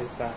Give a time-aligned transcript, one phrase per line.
[0.00, 0.30] Ahí está.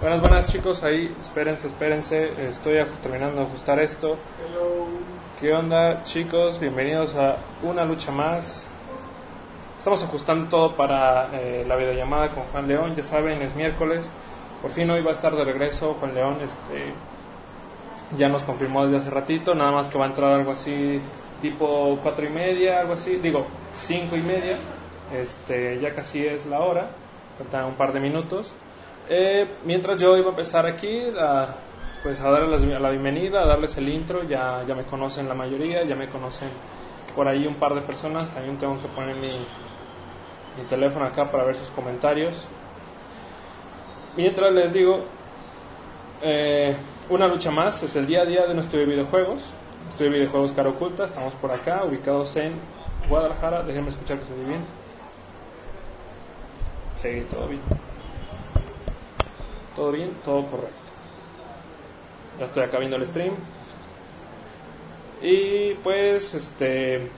[0.00, 4.18] Buenas, buenas chicos, ahí, espérense, espérense, estoy terminando de ajustar esto.
[5.40, 6.58] ¿Qué onda chicos?
[6.58, 8.66] Bienvenidos a una lucha más.
[9.78, 14.10] Estamos ajustando todo para eh, la videollamada con Juan León, ya saben, es miércoles.
[14.60, 16.92] Por fin hoy va a estar de regreso Juan León, este
[18.16, 21.00] ya nos confirmó desde hace ratito, nada más que va a entrar algo así
[21.40, 24.56] tipo cuatro y media, algo así, digo cinco y media,
[25.14, 26.90] este ya casi es la hora,
[27.38, 28.52] faltan un par de minutos.
[29.08, 31.02] Eh, mientras yo iba a empezar aquí
[32.02, 35.84] pues a darles la, bienvenida, a darles el intro, ya, ya me conocen la mayoría,
[35.84, 36.48] ya me conocen
[37.14, 41.44] por ahí un par de personas, también tengo que poner mi, mi teléfono acá para
[41.44, 42.48] ver sus comentarios.
[44.16, 45.04] Mientras les digo,
[46.22, 46.76] eh,
[47.08, 49.42] una lucha más, es el día a día de nuestro videojuegos,
[49.88, 52.54] estudio de videojuegos cara oculta, estamos por acá, ubicados en
[53.08, 54.64] Guadalajara, déjenme escuchar que se oye bien.
[56.94, 57.91] Sí, todo bien.
[59.76, 60.76] Todo bien, todo correcto.
[62.38, 63.34] Ya estoy acá el stream.
[65.22, 67.08] Y pues, este.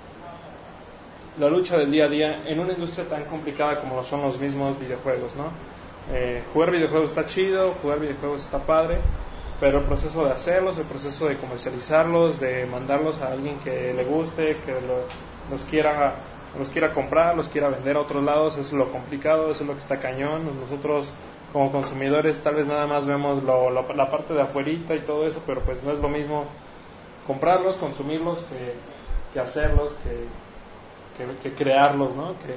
[1.39, 4.39] La lucha del día a día en una industria tan complicada como lo son los
[4.39, 5.47] mismos videojuegos, ¿no?
[6.13, 8.99] Eh, jugar videojuegos está chido, jugar videojuegos está padre,
[9.59, 14.05] pero el proceso de hacerlos, el proceso de comercializarlos, de mandarlos a alguien que le
[14.05, 15.07] guste, que lo-
[15.51, 16.15] los quiera
[16.57, 19.67] los quiera comprar, los quiera vender a otros lados, eso es lo complicado, eso es
[19.67, 20.49] lo que está cañón.
[20.61, 21.13] Nosotros
[21.55, 25.41] como consumidores tal vez nada más vemos lo- la parte de afuerita y todo eso,
[25.47, 26.47] pero pues no es lo mismo
[27.27, 28.45] comprarlos, consumirlos,
[29.33, 29.95] que, hacerlos,
[31.17, 32.35] que, que- crearlos, ¿no?
[32.41, 32.57] Que,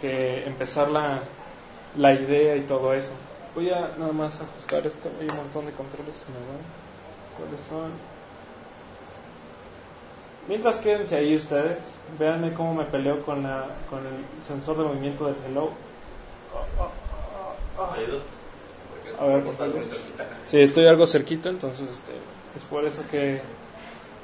[0.00, 1.20] que empezar la,
[1.96, 3.10] la idea y todo eso.
[3.54, 6.62] Voy a nada más ajustar esto, hay un montón de controles que me dan.
[7.38, 7.90] ¿Cuáles son?
[10.48, 11.78] Mientras quédense ahí ustedes,
[12.18, 15.70] véanme cómo me peleo con, la, con el sensor de movimiento del hello.
[19.18, 19.74] A ver, por favor.
[20.46, 22.12] Sí, estoy algo cerquita, entonces este,
[22.56, 23.40] es por eso que,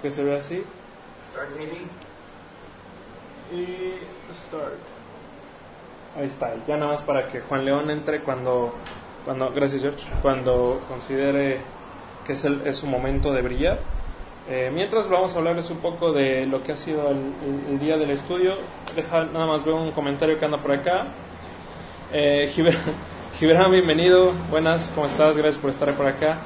[0.02, 0.62] que se ve así.
[3.52, 4.74] Y start.
[6.16, 8.74] Ahí está, ya nada más para que Juan León entre cuando,
[9.24, 11.60] cuando gracias George, cuando considere
[12.26, 13.78] que es, el, es su momento de brillar.
[14.50, 17.78] Eh, mientras vamos a hablarles un poco de lo que ha sido el, el- el
[17.78, 18.54] día del estudio.
[18.96, 21.06] Deja, nada más veo un comentario que anda por acá.
[22.12, 22.76] Eh, Giber-
[23.36, 24.32] Gibran, bienvenido.
[24.50, 25.36] Buenas, ¿cómo estás?
[25.36, 26.38] Gracias por estar por acá.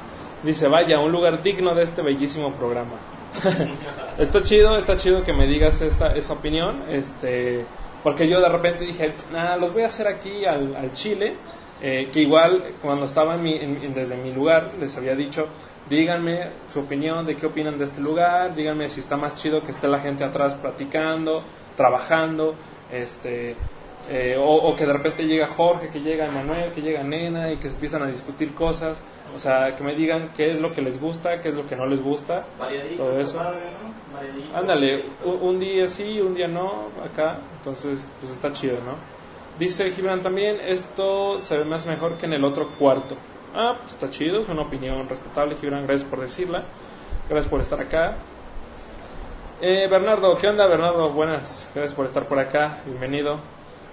[0.43, 2.97] Dice, vaya, un lugar digno de este bellísimo programa.
[4.19, 6.83] está chido, está chido que me digas esta, esa opinión.
[6.89, 7.65] Este,
[8.03, 11.35] porque yo de repente dije, nah, los voy a hacer aquí al, al Chile.
[11.81, 15.47] eh, que igual cuando estaba en mi- desde mi lugar les había dicho,
[15.89, 19.71] díganme su opinión de qué opinan de este lugar, díganme si está más chido que
[19.71, 21.43] esté la gente atrás platicando,
[21.75, 22.55] trabajando,
[22.89, 23.57] este,
[24.09, 27.57] eh, o, o que de repente llega Jorge, que llega Emanuel, que llega Nena y
[27.57, 29.03] que empiezan a discutir cosas,
[29.33, 31.75] o sea, que me digan qué es lo que les gusta, qué es lo que
[31.75, 32.45] no les gusta,
[32.97, 33.41] todo eso.
[34.53, 38.95] Ándale, un, un día sí, un día no, acá, entonces pues está chido, ¿no?
[39.57, 43.15] Dice Gibran también, esto se ve más mejor que en el otro cuarto.
[43.55, 46.65] Ah, pues está chido, es una opinión respetable, Gibran, gracias por decirla,
[47.29, 48.17] gracias por estar acá.
[49.61, 51.09] Eh, Bernardo, ¿qué onda Bernardo?
[51.11, 53.39] Buenas, gracias por estar por acá, bienvenido.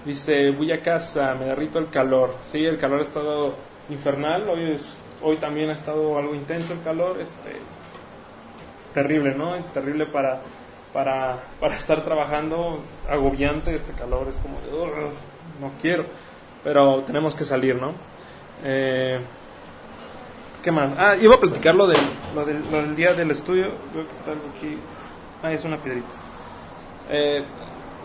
[0.05, 2.35] Dice, voy a casa, me derrito el calor.
[2.45, 3.55] Sí, el calor ha estado
[3.91, 7.57] infernal, hoy, es- hoy también ha estado algo intenso el calor, este,
[8.95, 9.55] terrible, ¿no?
[9.75, 10.41] Terrible para,
[10.93, 15.13] para, para estar trabajando, agobiante este calor, es como, de, "Ugh,
[15.61, 16.07] no quiero,
[16.65, 17.93] pero tenemos que salir, ¿no?
[18.65, 19.21] Eh,
[20.63, 20.93] ¿Qué más?
[20.99, 21.99] Ah, iba a platicar lo del,
[22.35, 24.77] lo del, lo del día del estudio, veo que está algo aquí,
[25.43, 26.15] ah, es una piedrita.
[27.11, 27.43] Eh,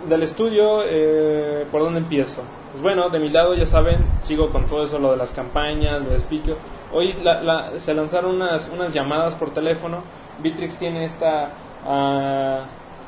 [0.08, 2.42] del estudio, eh, ¿por dónde empiezo?
[2.72, 6.02] Pues bueno, de mi lado ya saben, sigo con todo eso, lo de las campañas,
[6.04, 6.58] lo de Speaker.
[6.94, 10.04] Hoy la- la- se lanzaron unas, unas llamadas por teléfono.
[10.40, 11.50] Bitrix tiene esta,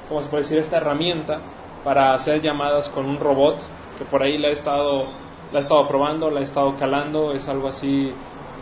[0.09, 0.57] ¿cómo se puede decir?
[0.57, 1.39] Esta herramienta
[1.83, 3.57] para hacer llamadas con un robot,
[3.97, 5.05] que por ahí la he estado,
[5.51, 8.13] la he estado probando, la he estado calando, es algo así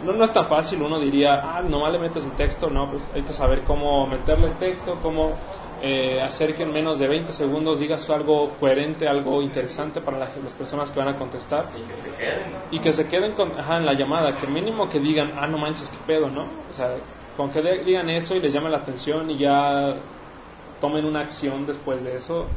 [0.04, 3.02] no, no es tan fácil, uno diría, ah, nomás le metes el texto, no, pues
[3.16, 5.32] hay que saber cómo meterle el texto, cómo
[5.88, 10.30] eh, hacer que en menos de 20 segundos digas algo coherente, algo interesante para la-
[10.44, 12.44] las personas que van a contestar Y que se queden.
[12.72, 15.60] y que se queden con, ajá, en la llamada, que mínimo que digan, ah, no
[15.60, 16.44] manches, qué pedo, ¿no?
[16.72, 16.96] O sea,
[17.38, 19.94] con que de- digan eso y les llame la atención y ya
[20.82, 22.48] tomen una acción después de eso,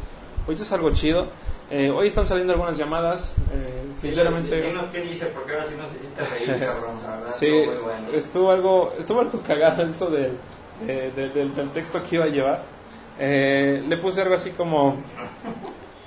[0.47, 1.27] pues es algo chido.
[1.71, 4.63] Eh, hoy están saliendo algunas llamadas, eh, sinceramente...
[4.63, 7.03] Dinos qué dice, porque ahora sí nos hiciste reír, cabrón.
[7.03, 8.09] La verdad, Sí, estuvo muy bueno.
[8.15, 10.33] estuvo algo, estuvo algo cagado eso del,
[10.81, 12.78] de- de- del, del texto que iba a llevar.
[13.19, 14.97] Eh, le puse algo así como,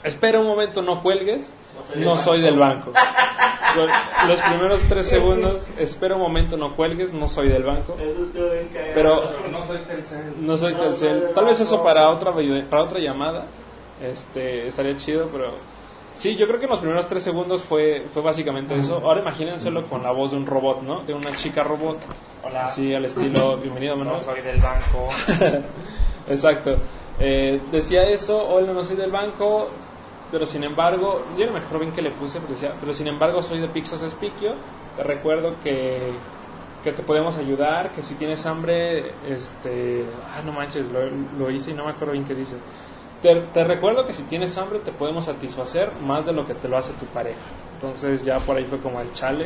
[0.03, 1.53] espera un momento, no cuelgues,
[1.95, 2.93] no soy del banco.
[4.27, 7.95] los primeros tres segundos, espera un momento, no cuelgues, no soy del banco.
[8.93, 10.33] Pero No soy Telcel.
[10.39, 11.31] no soy Telcel.
[11.35, 12.33] Tal vez eso para otra
[12.69, 13.45] para otra llamada,
[14.01, 15.51] este, estaría chido, pero
[16.15, 19.01] sí, yo creo que en los primeros tres segundos fue, fue básicamente eso.
[19.03, 21.01] Ahora imagínenselo con la voz de un robot, ¿no?
[21.01, 21.97] De una chica robot,
[22.43, 22.63] Hola.
[22.65, 24.19] así al estilo, bienvenido, No Manuel.
[24.21, 25.07] soy del banco.
[26.29, 26.77] Exacto.
[27.23, 29.69] Eh, decía eso, hola, no soy del banco,
[30.31, 33.07] pero sin embargo, yo no me acuerdo bien que le puse, pero decía, pero sin
[33.07, 34.55] embargo soy de Pixas Espicchio,
[34.97, 36.13] te recuerdo que,
[36.83, 40.03] que te podemos ayudar, que si tienes hambre, este,
[40.35, 41.01] ah, no manches, lo,
[41.37, 42.55] lo hice y no me acuerdo bien qué dice.
[43.21, 46.67] Te, te recuerdo que si tienes hambre te podemos satisfacer más de lo que te
[46.67, 47.37] lo hace tu pareja.
[47.75, 49.45] Entonces ya por ahí fue como el chale.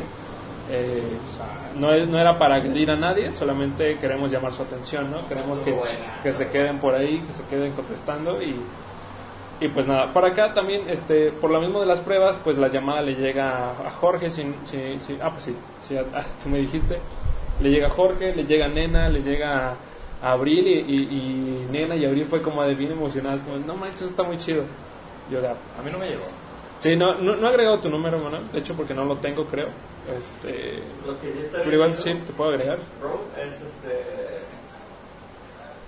[0.70, 1.02] Eh,
[1.76, 5.28] no, es, no era para agredir a nadie, solamente queremos llamar su atención, ¿no?
[5.28, 5.70] Queremos que,
[6.22, 8.56] que se queden por ahí, que se queden contestando y,
[9.60, 12.68] y pues nada, por acá también, este, por lo mismo de las pruebas, pues la
[12.68, 15.44] llamada le llega a Jorge, si, si- ah, pues
[15.80, 16.98] sí, ah, tú me dijiste,
[17.60, 19.68] le llega a Jorge, le llega a Nena, le llega
[20.22, 23.76] a, Abril y, y, y Nena y Abril fue como de bien emocionadas, como, no
[23.76, 24.64] manches, está muy chido.
[25.30, 25.52] Yo de, A
[25.84, 26.22] mí no me llegó.
[26.78, 28.18] sí, no, no, no he agregado tu número,
[28.52, 29.68] de hecho porque no lo tengo, creo,
[30.14, 32.78] este, Lo que sí está chido, sí, te puedo agregar.
[33.00, 34.40] Bro, es este.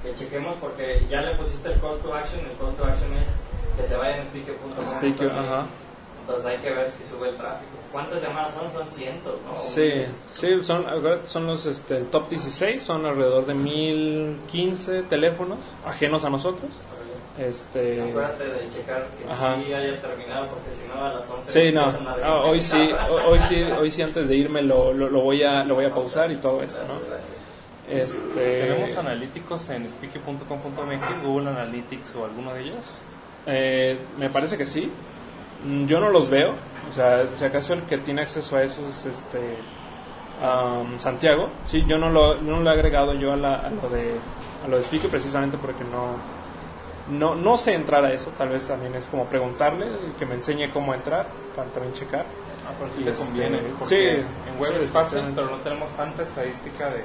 [0.03, 2.41] Que chequemos porque ya le pusiste el call to action.
[2.41, 3.45] El call to action es
[3.77, 4.87] que se vayan a speaker.com.
[4.87, 5.33] Speaker.
[6.29, 7.71] Entonces hay que ver si sube el tráfico.
[7.91, 8.71] ¿Cuántas llamadas son?
[8.71, 9.55] Son cientos, ¿no?
[9.55, 10.85] Sí, sí, son,
[11.25, 16.71] son los, este, el top 16, son alrededor de 1015 teléfonos ajenos a nosotros.
[17.39, 19.57] Este, Acuérdate de checar que Ajá.
[19.65, 22.91] sí haya terminado porque si no a las 11 sí, no, a ah, hoy sí,
[23.27, 25.95] hoy sí, hoy sí antes de irme lo, lo, lo voy a, lo voy a
[25.95, 27.09] pausar y todo eso, Gracias, ¿no?
[27.09, 27.33] gracias.
[27.89, 32.85] Este, ¿Tenemos analíticos en speaky.com.mx, Google Analytics o alguno de ellos?
[33.47, 34.91] eh, me parece que sí.
[35.65, 36.51] Mm, Yo no los veo,
[36.91, 39.39] o sea, si acaso el que tiene acceso a eso es este
[40.43, 41.51] am, Santiago.
[41.65, 44.17] Sí, yo no lo, no lo he agregado yo a, la- a lo de
[44.65, 46.17] a lo de Speaker precisamente porque no,
[47.11, 48.31] no no sé entrar a eso.
[48.37, 49.87] Tal vez también es como preguntarle
[50.19, 51.27] que me enseñe cómo entrar
[51.57, 52.27] para también checar.
[52.67, 53.59] Ah, pero sí Y te este, conviene.
[53.79, 54.05] Porque sí,
[54.53, 57.05] en web sí, es fácil, pero no tenemos tanta estadística de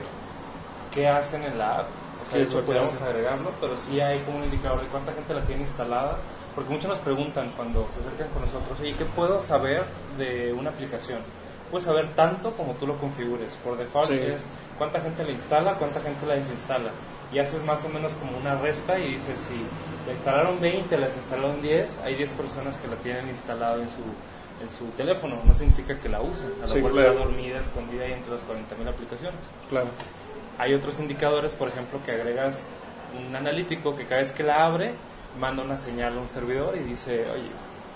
[0.91, 1.87] qué hacen en la app.
[2.21, 5.33] O sea, Sí, eso podemos agregarlo, pero sí hay como un indicador de cuánta gente
[5.33, 6.17] la tiene instalada.
[6.55, 9.85] Porque muchos nos preguntan cuando se acercan con nosotros, oye, ¿qué puedo saber
[10.17, 11.19] de una aplicación?
[11.71, 13.55] Puedes saber tanto como tú lo configures.
[13.55, 14.19] Por default Sí.
[14.19, 14.47] es
[14.77, 16.91] cuánta gente la instala, cuánta gente la desinstala.
[17.33, 19.55] Y haces más o menos como una resta y dices, si
[20.05, 24.03] la instalaron 20, la desinstalaron 10, hay 10 personas que la tienen instalado en su,
[24.61, 25.37] en su teléfono.
[25.43, 26.51] No significa que la usen.
[26.59, 27.11] A lo Sí, mejor claro.
[27.13, 29.39] está dormida, escondida ahí entre las 40.000 aplicaciones.
[29.69, 29.87] Claro.
[30.59, 32.65] Hay otros indicadores, por ejemplo, que agregas
[33.17, 34.93] un analítico que cada vez que la abre,
[35.39, 37.49] manda una señal a un servidor y dice, oye,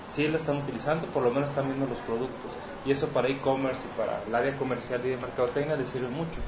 [0.07, 2.53] si la están utilizando, por lo menos están viendo los productos.
[2.85, 6.39] Y eso para e-commerce y para el área comercial y de mercadotecnia les sirve mucho.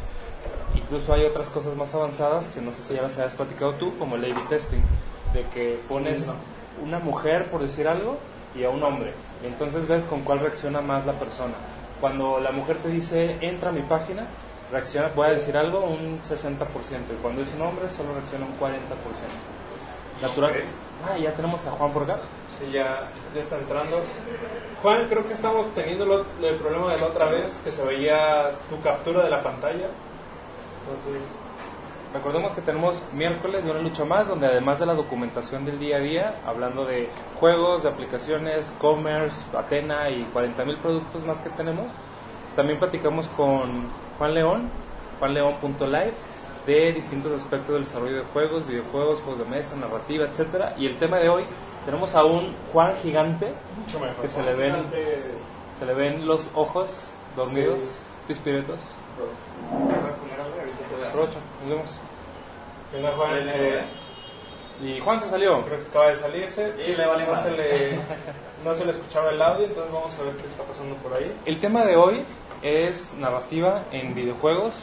[0.90, 3.96] Incluso hay otras cosas más avanzadas que no sé si ya las hayas platicado tú,
[4.00, 4.82] como el A-B testing,
[5.34, 6.28] de que pones
[6.84, 8.18] una mujer, por decir algo,
[8.56, 9.14] y a un hombre.
[9.44, 11.54] Y entonces ves con cuál reacciona más la persona.
[12.02, 14.26] Cuando la mujer te dice, entra a mi página,
[14.72, 17.14] reacciona, voy a decir algo, un 60%.
[17.14, 20.24] Y cuando es un hombre, solo reacciona un 40%.
[20.24, 20.52] Natural.
[20.52, 20.58] Ok.
[21.08, 22.20] Ah, ya tenemos a Juan por acá.
[22.58, 24.02] Sí, ya, ya está entrando.
[24.82, 28.52] Juan, creo que estamos teniendo lo- el problema de la otra vez, que se veía
[28.70, 29.88] tu captura de la pantalla.
[30.90, 31.22] Entonces,
[32.12, 35.98] Recordemos que tenemos miércoles de una lucha más, donde además de la documentación del día
[35.98, 37.08] a día, hablando de
[37.40, 41.86] juegos, de aplicaciones, commerce, Atena y 40.000 productos más que tenemos,
[42.56, 44.70] también platicamos con Juan León,
[45.20, 46.14] juanleón.live,
[46.66, 50.74] de distintos aspectos del desarrollo de juegos, videojuegos, juegos de mesa, narrativa, etcétera.
[50.80, 51.44] Y el tema de hoy,
[51.86, 54.16] tenemos a un Juan gigante, mucho mejor.
[54.16, 54.84] que se le ven,
[55.78, 58.06] se le ven los ojos dormidos, Sí.
[58.30, 58.80] pispiritos.
[61.14, 62.00] Voy a comer algo y ahorita te voy a- Aprovecha, nos vemos.
[62.92, 63.32] ¿Qué onda, Juan?
[63.38, 63.82] Eh,
[64.82, 65.62] Y Juan se salió.
[65.66, 66.74] creo que acaba de salirse.
[66.78, 68.00] Sí, le vale no, se le,
[68.64, 71.36] no se le escuchaba el audio, entonces vamos a ver qué está pasando por ahí.
[71.46, 72.24] El tema de hoy
[72.62, 74.76] es narrativa en videojuegos,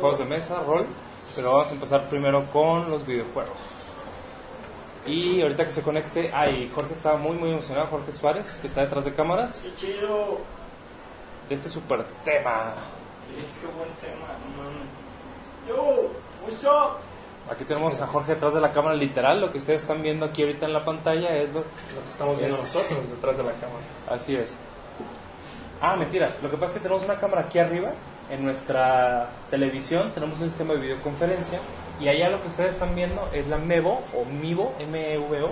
[0.00, 0.86] juegos de mesa, rol,
[1.34, 3.60] pero vamos a empezar primero con los videojuegos.
[5.06, 8.82] Y ahorita que se conecte, ay, Jorge estaba muy muy emocionado, Jorge Suárez, que está
[8.82, 10.38] detrás de cámaras, Qué chido.
[11.48, 12.74] de este super tema.
[13.26, 14.28] Sí, qué buen tema.
[14.56, 14.86] no mames.
[14.86, 15.51] Yo, what's up?
[17.50, 20.42] Aquí tenemos a Jorge detrás de la cámara, literal, lo que ustedes están viendo aquí
[20.42, 23.52] ahorita en la pantalla es lo, Lo que estamos viendo Es- nosotros detrás de la
[23.52, 23.84] cámara.
[24.08, 24.58] Así es.
[25.80, 26.28] Ah, mentira.
[26.42, 27.90] Lo que pasa es que tenemos una cámara aquí arriba.
[28.30, 31.58] En nuestra televisión tenemos un sistema de videoconferencia.
[32.00, 35.50] Y allá lo que ustedes están viendo es la MEVO o MIVO, M-E-V-O,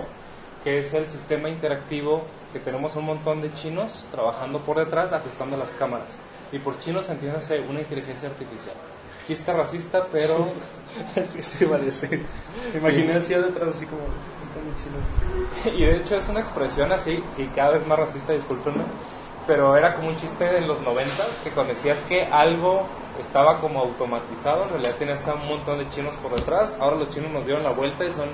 [0.63, 5.57] que es el sistema interactivo que tenemos un montón de chinos trabajando por detrás ajustando
[5.57, 6.19] las cámaras.
[6.51, 8.75] Y por chinos entiéndase una inteligencia artificial.
[9.27, 10.47] Chiste racista, pero
[11.27, 12.23] sí, sí, parece.
[12.73, 14.01] Me imaginé así detrás, así como
[15.65, 18.83] y de hecho es una expresión así, sí, cada vez más racista, discúlpenme,
[19.47, 22.85] pero era como un chiste de los noventas, que cuando decías que algo
[23.19, 27.09] estaba como automatizado, en realidad tenías a un montón de chinos por detrás, ahora los
[27.09, 28.29] chinos nos dieron la vuelta y son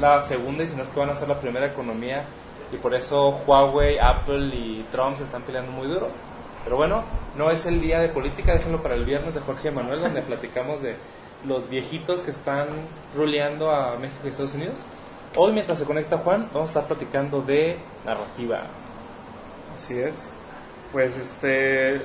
[0.00, 2.26] la segunda y si no es que van a ser la primera economía
[2.72, 6.08] y por eso Huawei, Apple y Trump se están peleando muy duro.
[6.62, 7.02] Pero bueno,
[7.36, 10.82] no es el día de política, déjenlo para el viernes de Jorge Manuel, donde platicamos
[10.82, 10.96] de
[11.44, 12.68] los viejitos que están
[13.14, 14.80] ruleando a México y Estados Unidos.
[15.36, 18.62] Hoy, mientras se conecta Juan, vamos a estar platicando de narrativa.
[19.72, 20.32] Así es.
[20.92, 22.02] Pues este.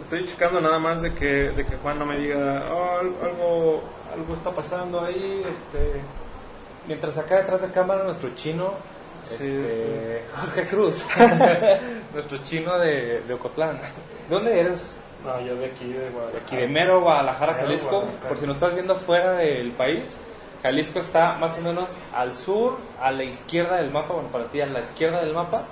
[0.00, 4.34] Estoy checando nada más de que, de que Juan no me diga, oh, algo, algo
[4.34, 5.44] está pasando ahí.
[5.48, 6.00] Este.
[6.88, 8.74] Mientras acá detrás de cámara nuestro chino,
[9.24, 11.06] Sí, este, Jorge Cruz,
[12.12, 13.78] nuestro chino de, de Ocotlán.
[14.28, 14.98] ¿De dónde eres?
[15.24, 16.44] No, yo de aquí, de Guadalajara.
[16.44, 17.90] Aquí de Mero, Guadalajara, Mero, Jalisco.
[17.90, 18.28] Guadalajara.
[18.28, 20.18] Por si nos estás viendo fuera del país,
[20.62, 24.60] Jalisco está más o menos al sur, a la izquierda del mapa, bueno, para ti
[24.60, 25.64] a la izquierda del mapa,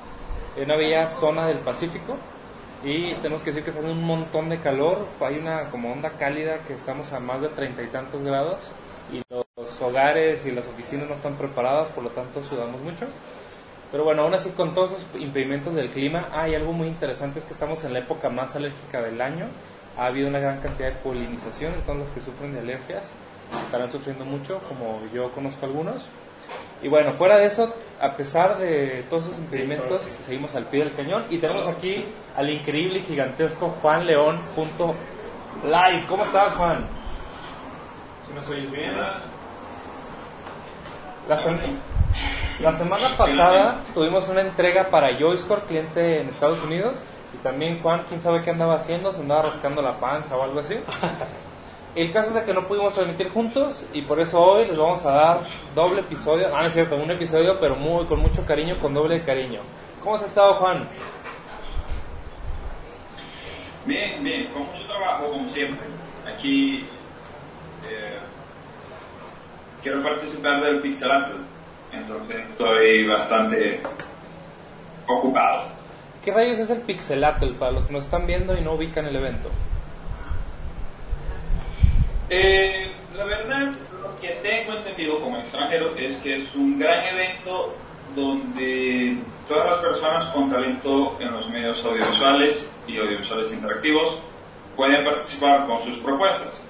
[0.57, 2.17] en una bella zona del Pacífico.
[2.85, 6.11] Y tenemos que decir que está haciendo un montón de calor, hay una como onda
[6.19, 8.61] cálida que estamos a más de treinta y tantos grados
[9.13, 13.07] y los hogares y las oficinas no están preparadas, por lo tanto sudamos mucho.
[13.93, 17.45] Pero bueno, aún así con todos esos impedimentos del clima, hay algo muy interesante, es
[17.45, 19.47] que estamos en la época más alérgica del año.
[19.99, 23.15] Ha habido una gran cantidad de polinización, entonces los que sufren de alergias
[23.65, 26.09] estarán sufriendo mucho, como yo conozco algunos.
[26.83, 30.95] Y bueno, fuera de eso, a pesar de todos esos impedimentos, seguimos al pie del
[30.95, 34.41] cañón y tenemos aquí al increíble y gigantesco Juan León.
[34.57, 34.95] punto
[35.63, 36.07] Live.
[36.09, 36.89] ¿Cómo estás, Juan?
[38.27, 38.97] Si me oyes bien.
[41.29, 41.37] La,
[42.61, 47.03] la semana pasada tuvimos una entrega para JoyScore, cliente en Estados Unidos,
[47.35, 50.61] y también Juan, quién sabe qué andaba haciendo, se andaba rascando la panza o algo
[50.61, 50.77] así.
[51.95, 55.05] El caso es de que no pudimos transmitir juntos y por eso hoy les vamos
[55.05, 55.41] a dar
[55.75, 59.23] doble episodio, ah, no es cierto, un episodio, pero muy, con mucho cariño, con doble
[59.23, 59.61] cariño.
[60.03, 60.89] ¿Cómo has estado, Juan?
[63.85, 65.87] Bien, bien, con mucho trabajo, como siempre.
[66.35, 66.89] Aquí
[67.87, 68.21] eh,
[69.83, 71.35] quiero participar del Pixelato,
[71.93, 73.81] entonces estoy bastante
[75.07, 75.69] ocupado.
[76.25, 79.17] ¿Qué rayos es el Pixelatl para los que nos están viendo y no ubican el
[79.17, 79.51] evento?
[82.31, 87.75] Eh, la verdad, lo que tengo entendido como extranjero es que es un gran evento
[88.15, 89.19] donde
[89.49, 94.23] todas las personas con talento en los medios audiovisuales y audiovisuales interactivos
[94.77, 96.61] pueden participar con sus propuestas.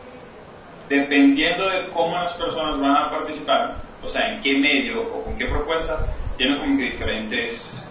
[0.88, 5.36] Dependiendo de cómo las personas van a participar, o sea, en qué medio o con
[5.36, 6.06] qué propuesta,
[6.36, 7.84] tienen como que diferentes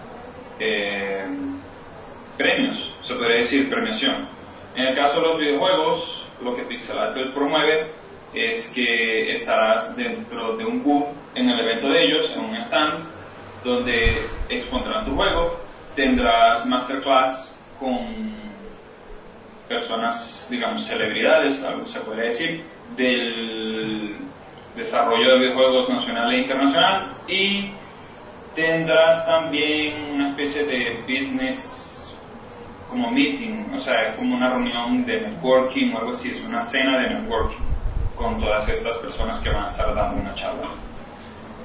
[0.58, 1.26] eh,
[2.36, 4.28] premios, se podría decir premiación.
[4.74, 7.92] En el caso de los videojuegos, lo que Pixelatel promueve
[8.34, 13.04] es que estarás dentro de un booth en el evento de ellos, en un stand,
[13.64, 15.60] donde expondrán tu juego,
[15.94, 18.32] tendrás masterclass con
[19.68, 22.64] personas, digamos, celebridades, algo se podría decir,
[22.96, 24.16] del
[24.76, 27.72] desarrollo de videojuegos nacional e internacional y
[28.54, 32.16] tendrás también una especie de business
[32.88, 36.62] como meeting, o sea, es como una reunión de networking o algo así, es una
[36.62, 37.64] cena de networking
[38.16, 40.68] con todas estas personas que van a estar dando una charla.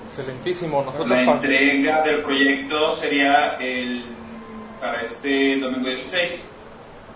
[0.06, 0.84] Excelentísimo.
[0.84, 4.06] Nosotros La entrega del proyecto sería el,
[4.80, 6.46] para este domingo 16,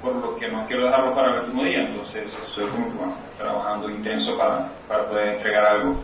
[0.02, 3.90] por lo que no quiero dejarlo para el último día, entonces estoy como, bueno, trabajando
[3.90, 5.96] intenso para, para poder entregar algo.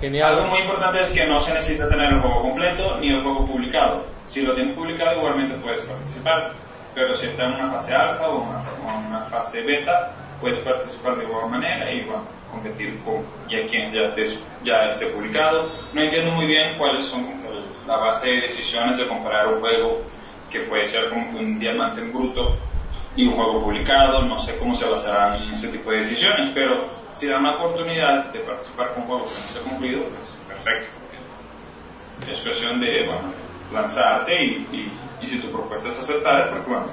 [0.00, 0.34] Genial.
[0.34, 3.46] Algo muy importante es que no se necesita tener el juego completo ni el juego
[3.46, 4.04] publicado.
[4.26, 6.52] Si lo tienes publicado, igualmente puedes participar,
[6.94, 11.16] pero si está en una fase alfa o una, o una fase beta, puedes participar
[11.16, 14.26] de igual manera y bueno, competir con ya quien ya esté,
[14.64, 15.70] ya esté publicado.
[15.92, 17.24] No entiendo muy bien cuáles son
[17.86, 20.02] la base de decisiones de comparar un juego
[20.50, 22.56] que puede ser como un diamante en bruto
[23.14, 26.88] y un juego publicado, no sé cómo se basarán en ese tipo de decisiones, pero
[27.14, 30.88] si dan una oportunidad de participar con juegos que no se cumplido, pues perfecto.
[32.30, 33.32] Es cuestión de, bueno,
[33.72, 36.86] lanzarte y, y, y si tu propuesta es aceptada, porque bueno,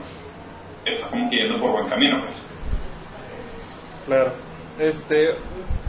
[0.86, 2.38] estás como que yendo por buen camino, pues.
[4.08, 4.34] Claro.
[4.80, 5.36] Este,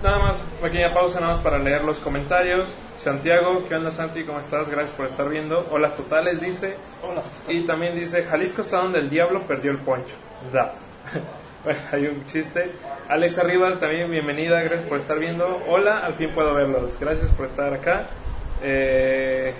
[0.02, 2.68] nada más, pequeña pausa, nada más para leer los comentarios.
[3.00, 4.24] Santiago, ¿qué onda Santi?
[4.24, 4.68] ¿Cómo estás?
[4.68, 5.66] Gracias por estar viendo.
[5.70, 6.76] Olas totales, dice.
[7.02, 7.22] Hola.
[7.48, 10.16] Y también dice, Jalisco está donde el diablo perdió el poncho.
[10.52, 10.74] Da.
[11.64, 12.72] bueno, hay un chiste.
[13.08, 15.62] Alex Arribas, también bienvenida, gracias por estar viendo.
[15.66, 17.00] Hola, al fin puedo verlos.
[17.00, 18.06] Gracias por estar acá.
[18.62, 19.54] Eh,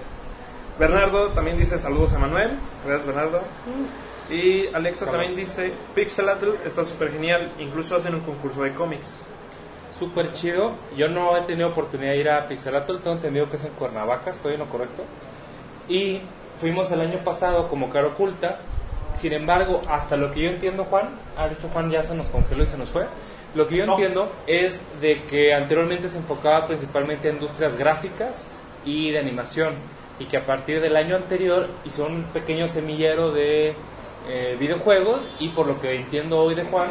[0.79, 2.59] Bernardo también dice saludos a Manuel.
[2.85, 3.41] Gracias, Bernardo.
[4.29, 7.53] Y Alexa también dice Pixelatl está súper genial.
[7.59, 9.25] Incluso hacen un concurso de cómics.
[10.01, 10.73] Súper chido.
[10.97, 14.31] Yo no he tenido oportunidad de ir a Pixelatl, tengo entendido que es en Cuernavaca,
[14.31, 15.05] estoy en lo correcto.
[15.89, 16.23] Y
[16.57, 18.61] fuimos el año pasado como cara oculta.
[19.13, 22.63] Sin embargo, hasta lo que yo entiendo, Juan, ha dicho Juan ya se nos congeló
[22.63, 23.07] y se nos fue.
[23.55, 23.93] Lo que yo No.
[23.93, 28.47] entiendo es de que anteriormente se enfocaba principalmente a industrias gráficas
[28.87, 29.75] y de animación.
[30.19, 33.75] Y que a partir del año anterior hizo un pequeño semillero de
[34.29, 35.21] eh, videojuegos.
[35.41, 36.91] Y por lo que entiendo hoy de Juan,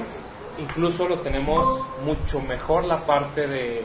[0.62, 1.66] incluso lo tenemos
[2.04, 3.84] mucho mejor la parte de,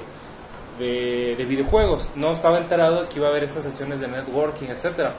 [0.79, 2.11] de, de videojuegos.
[2.17, 5.15] No estaba enterado de que iba a haber estas sesiones de networking, etcétera.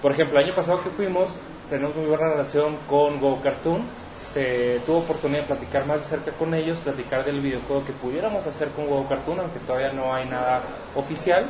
[0.00, 1.38] Por ejemplo, el año pasado que fuimos,
[1.68, 3.82] tenemos muy buena relación con Go Cartoon.
[4.18, 8.46] Se tuvo oportunidad de platicar más de cerca con ellos, platicar del videojuego que pudiéramos
[8.46, 10.62] hacer con Go Cartoon, aunque todavía no hay nada
[10.94, 11.46] oficial.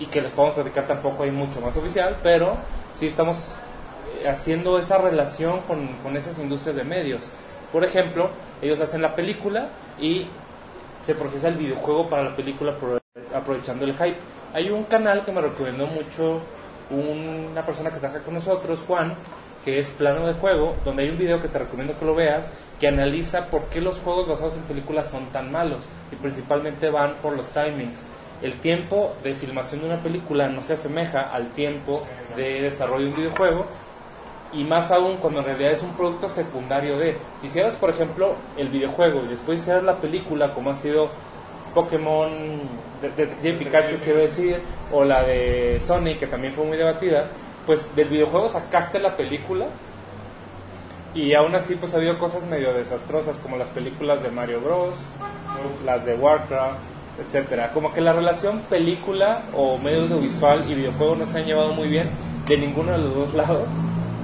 [0.00, 2.56] Y que les podemos platicar tampoco hay mucho más oficial, pero
[2.92, 3.56] sí estamos
[4.20, 7.30] eh, haciendo esa relación con, con esas industrias de medios.
[7.72, 8.30] Por ejemplo,
[8.62, 9.68] ellos hacen la película
[10.00, 10.26] y
[11.04, 13.00] se procesa el videojuego para la película apro-
[13.34, 14.18] aprovechando el hype.
[14.54, 16.40] Hay un canal que me recomendó mucho
[16.90, 19.14] una persona que trabaja con nosotros, Juan,
[19.64, 22.50] que es Plano de Juego, donde hay un video que te recomiendo que lo veas,
[22.80, 27.16] que analiza por qué los juegos basados en películas son tan malos y principalmente van
[27.16, 28.06] por los timings.
[28.40, 32.06] El tiempo de filmación de una película no se asemeja al tiempo
[32.36, 33.66] de desarrollo de un videojuego
[34.52, 38.34] y más aún cuando en realidad es un producto secundario de si hicieras por ejemplo
[38.56, 41.10] el videojuego y después hicieras la película como ha sido
[41.74, 42.30] Pokémon
[43.02, 44.60] de- Detective Pikachu quiero decir
[44.92, 47.28] o la de Sonic que también fue muy debatida
[47.66, 49.66] pues del videojuego sacaste la película
[51.14, 54.96] y aún así pues ha habido cosas medio desastrosas como las películas de Mario Bros
[55.84, 56.80] las de Warcraft
[57.20, 57.72] etcétera.
[57.74, 61.88] Como que la relación película o medio audiovisual y videojuego no se han llevado muy
[61.88, 62.08] bien
[62.46, 63.64] de ninguno de los dos lados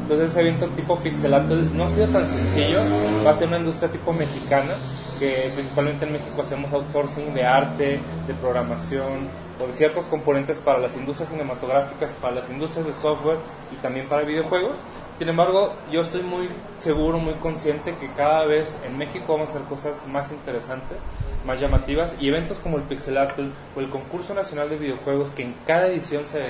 [0.04, 2.78] entonces ese evento tipo Pixelatl no ha sido tan sencillo,
[3.26, 4.74] va a ser una industria tipo mexicana,
[5.18, 10.78] que principalmente en México hacemos outsourcing de arte, de programación o de ciertos componentes para
[10.78, 13.38] las industrias cinematográficas, para las industrias de software
[13.72, 14.78] y también para videojuegos.
[15.16, 19.52] Sin embargo, yo estoy muy seguro, muy consciente que cada vez en México vamos a
[19.52, 21.02] hacer cosas más interesantes,
[21.46, 25.54] más llamativas y eventos como el Pixelatl o el concurso nacional de videojuegos que en
[25.64, 26.40] cada edición se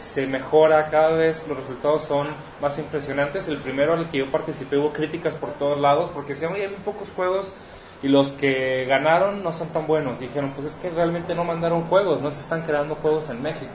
[0.00, 2.28] se mejora cada vez, los resultados son
[2.60, 3.48] más impresionantes.
[3.48, 6.68] El primero al que yo participé hubo críticas por todos lados porque decían, oye, hay
[6.68, 7.52] muy pocos juegos
[8.02, 10.18] y los que ganaron no son tan buenos.
[10.20, 13.70] Dijeron, pues es que realmente no mandaron juegos, no se están creando juegos en México.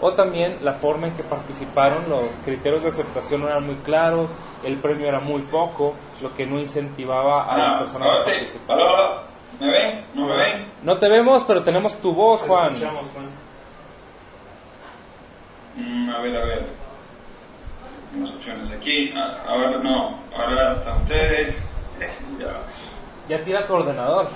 [0.00, 4.30] O también la forma en que participaron, los criterios de aceptación no eran muy claros,
[4.64, 8.78] el premio era muy poco, lo que no incentivaba a las Ah, personas a participar.
[9.58, 10.04] ¿Me ven?
[10.14, 10.72] ¿No me ven?
[10.84, 12.74] No te vemos, pero tenemos tu voz, Juan.
[12.74, 13.47] Escuchamos, Juan.
[15.78, 16.66] Mm, a ver, a ver.
[18.16, 19.12] Unas opciones aquí.
[19.16, 20.18] Ah, ahora no.
[20.36, 21.54] Ahora están ustedes.
[22.00, 22.10] Eh,
[22.40, 22.62] ya.
[23.28, 24.28] Ya tira tu ordenador.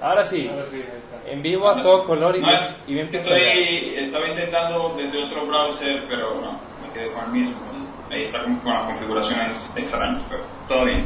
[0.00, 0.48] Ahora sí.
[0.50, 1.30] Ahora sí, está.
[1.30, 5.24] En vivo a todo color y, No, bien- es- y bien estoy, Estaba intentando desde
[5.24, 6.52] otro browser, pero no.
[6.86, 7.56] Me quedé con el mismo.
[8.10, 11.04] Ahí está con, con las configuraciones extrañas, pero todo bien.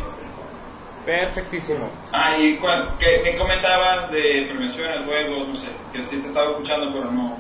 [1.07, 1.89] Perfectísimo.
[2.13, 5.49] Ah, y cuál- ¿qué, qué comentabas de premiaciones, juegos?
[5.49, 7.39] No sé, que sí te estaba escuchando, pero no.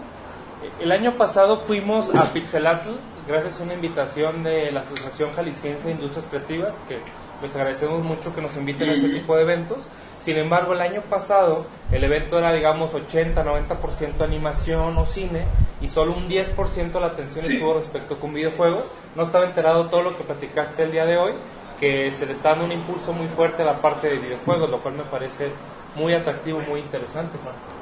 [0.80, 2.90] El año pasado fuimos a Pixelatl
[3.26, 6.98] gracias a una invitación de la Asociación Jalisciense de Industrias Creativas, que
[7.40, 9.88] les agradecemos mucho que nos inviten a ese tipo de eventos.
[10.18, 15.44] Sin embargo, el año pasado el evento era, digamos, 80-90% animación o cine
[15.80, 18.86] y solo un 10% de la atención estuvo respecto con videojuegos.
[19.16, 21.32] No estaba enterado todo lo que platicaste el día de hoy,
[21.78, 24.82] que se le está dando un impulso muy fuerte a la parte de videojuegos, lo
[24.82, 25.52] cual me parece
[25.94, 27.38] muy atractivo, muy interesante.
[27.42, 27.79] Juan.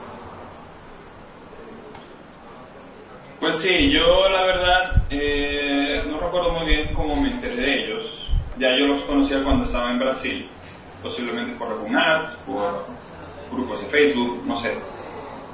[3.49, 8.31] Pues sí, yo la verdad eh, no recuerdo muy bien cómo me enteré de ellos.
[8.59, 10.51] Ya yo los conocía cuando estaba en Brasil,
[11.03, 12.85] posiblemente por algún ads, por
[13.51, 14.75] grupos de Facebook, no sé.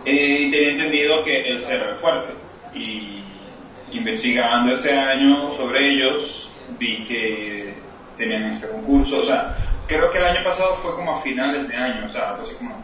[0.07, 2.35] Eh, y tenía entendido que ser era fuerte.
[2.74, 3.22] Y
[3.92, 7.74] investigando ese año sobre ellos, vi que
[8.16, 9.20] tenían este concurso.
[9.20, 9.54] O sea,
[9.87, 12.57] creo que el año pasado fue como a finales de año, o sea, algo así
[12.57, 12.74] como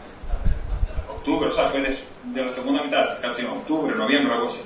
[1.09, 1.97] octubre, o sea, fue de,
[2.33, 4.61] de la segunda mitad, casi en octubre, noviembre, algo así.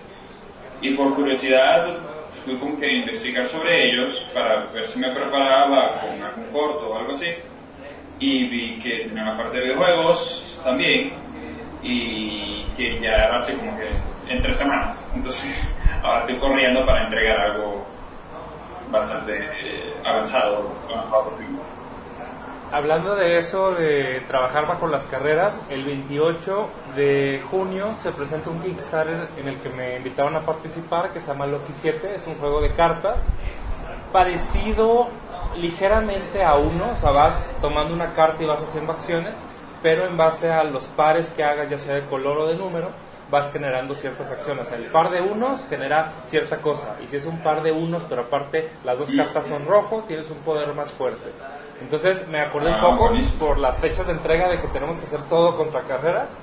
[0.81, 1.97] Y por curiosidad
[2.43, 6.97] fui como que investigar sobre ellos para ver si me preparaba con algún corto o
[6.97, 7.27] algo así.
[8.19, 11.13] Y vi que tenían la parte de videojuegos también.
[11.81, 13.89] Y que ya era así como que
[14.29, 15.07] en tres semanas.
[15.15, 15.51] Entonces
[16.03, 17.85] ahora estoy corriendo para entregar algo
[18.91, 20.71] bastante eh, avanzado.
[22.71, 28.59] Hablando de eso, de trabajar bajo las carreras, el 28 de junio se presenta un
[28.59, 32.35] Kickstarter en el que me invitaron a participar, que se llama Loki 7, es un
[32.35, 33.31] juego de cartas
[34.11, 35.09] parecido
[35.57, 39.35] ligeramente a uno, o sea, vas tomando una carta y vas haciendo acciones,
[39.81, 42.89] pero en base a los pares que hagas, ya sea de color o de número,
[43.29, 44.71] vas generando ciertas acciones.
[44.71, 48.23] El par de unos genera cierta cosa, y si es un par de unos, pero
[48.23, 51.31] aparte las dos cartas son rojo, tienes un poder más fuerte.
[51.81, 53.39] Entonces me acordé un Ah, poco buenísimo.
[53.47, 56.37] por las fechas de entrega de que tenemos que hacer todo contra carreras.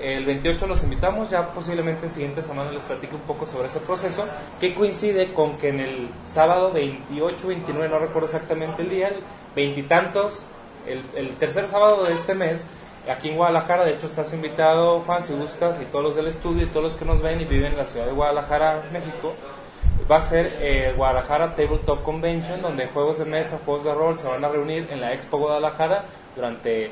[0.00, 3.78] El 28 los invitamos, ya posiblemente en siguiente semana les platique un poco sobre ese
[3.80, 4.24] proceso,
[4.58, 9.22] que coincide con que en el sábado 28, 29, no recuerdo exactamente el día, el
[9.54, 10.44] veintitantos,
[10.86, 12.64] el, el tercer sábado de este mes,
[13.08, 16.64] aquí en Guadalajara, de hecho estás invitado, Juan, si gustas, y todos los del estudio
[16.64, 19.34] y todos los que nos ven y viven en la ciudad de Guadalajara, México,
[20.10, 24.26] va a ser eh, Guadalajara Tabletop Convention, donde juegos de mesa, juegos de rol se
[24.28, 26.90] van a reunir en la Expo Guadalajara durante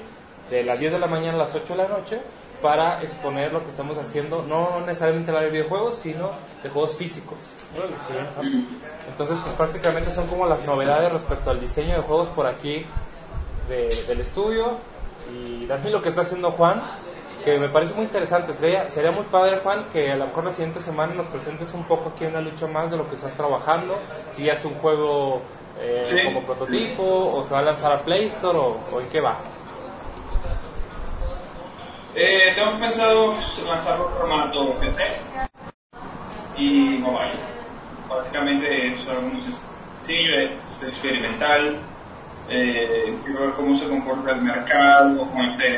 [0.51, 2.20] de las 10 de la mañana a las 8 de la noche
[2.61, 7.53] para exponer lo que estamos haciendo, no necesariamente la de videojuegos, sino de juegos físicos.
[9.09, 12.85] Entonces, pues prácticamente son como las novedades respecto al diseño de juegos por aquí
[13.68, 14.77] de- del estudio
[15.33, 16.83] y también lo que está haciendo Juan,
[17.44, 18.53] que me parece muy interesante.
[18.53, 21.85] Sería, sería muy padre, Juan, que a lo mejor la siguiente semana nos presentes un
[21.85, 23.96] poco aquí una lucha más de lo que estás trabajando,
[24.31, 25.42] si ya es un juego
[25.79, 26.24] eh, Sí.
[26.24, 27.03] como prototipo,
[27.35, 29.38] o se va a lanzar a Play Store, o, o en qué va.
[32.14, 35.03] Eh, tengo pensado lanzarlo en formato PC
[36.57, 37.38] y mobile.
[38.09, 41.79] Básicamente es algo muy sencillo, es experimental.
[42.48, 45.68] Eh, quiero ver cómo se comporta el mercado, cómo se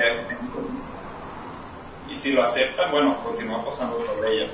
[2.12, 4.52] y si lo aceptan, bueno, continúa apostando sobre ella.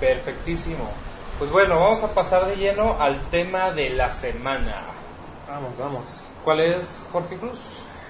[0.00, 0.90] Perfectísimo.
[1.38, 4.82] Pues bueno, vamos a pasar de lleno al tema de la semana.
[5.48, 6.28] Vamos, vamos.
[6.44, 7.58] ¿Cuál es, Jorge Cruz?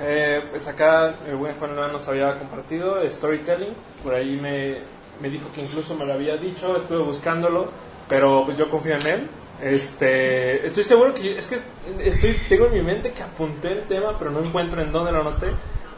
[0.00, 4.76] Eh, pues acá el buen Juan León nos había compartido storytelling, por ahí me,
[5.20, 7.70] me dijo que incluso me lo había dicho, estuve buscándolo,
[8.08, 9.30] pero pues yo confío en él.
[9.62, 11.58] Este, estoy seguro que yo- es que
[12.00, 15.20] estoy, tengo en mi mente que apunté el tema, pero no encuentro en dónde lo
[15.22, 15.46] anoté.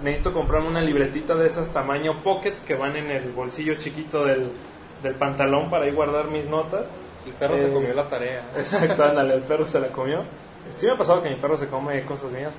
[0.02, 4.50] Necesito comprarme una libretita de esas tamaño pocket que van en el bolsillo chiquito del,
[5.02, 6.88] del pantalón para ahí guardar mis notas.
[7.26, 8.44] El perro se Eh, comió la tarea.
[8.56, 10.24] Exacto, ándale, el perro se la comió.
[10.70, 12.52] Sí me ha pasado que mi perro se come cosas mías,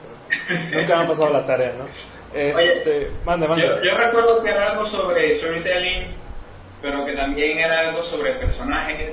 [0.47, 1.85] pero nunca me ha pasado la tarea, ¿no?
[2.33, 3.65] Este, mande, mande.
[3.65, 6.15] Yo, yo recuerdo que era algo sobre storytelling,
[6.81, 9.11] pero que también era algo sobre personajes.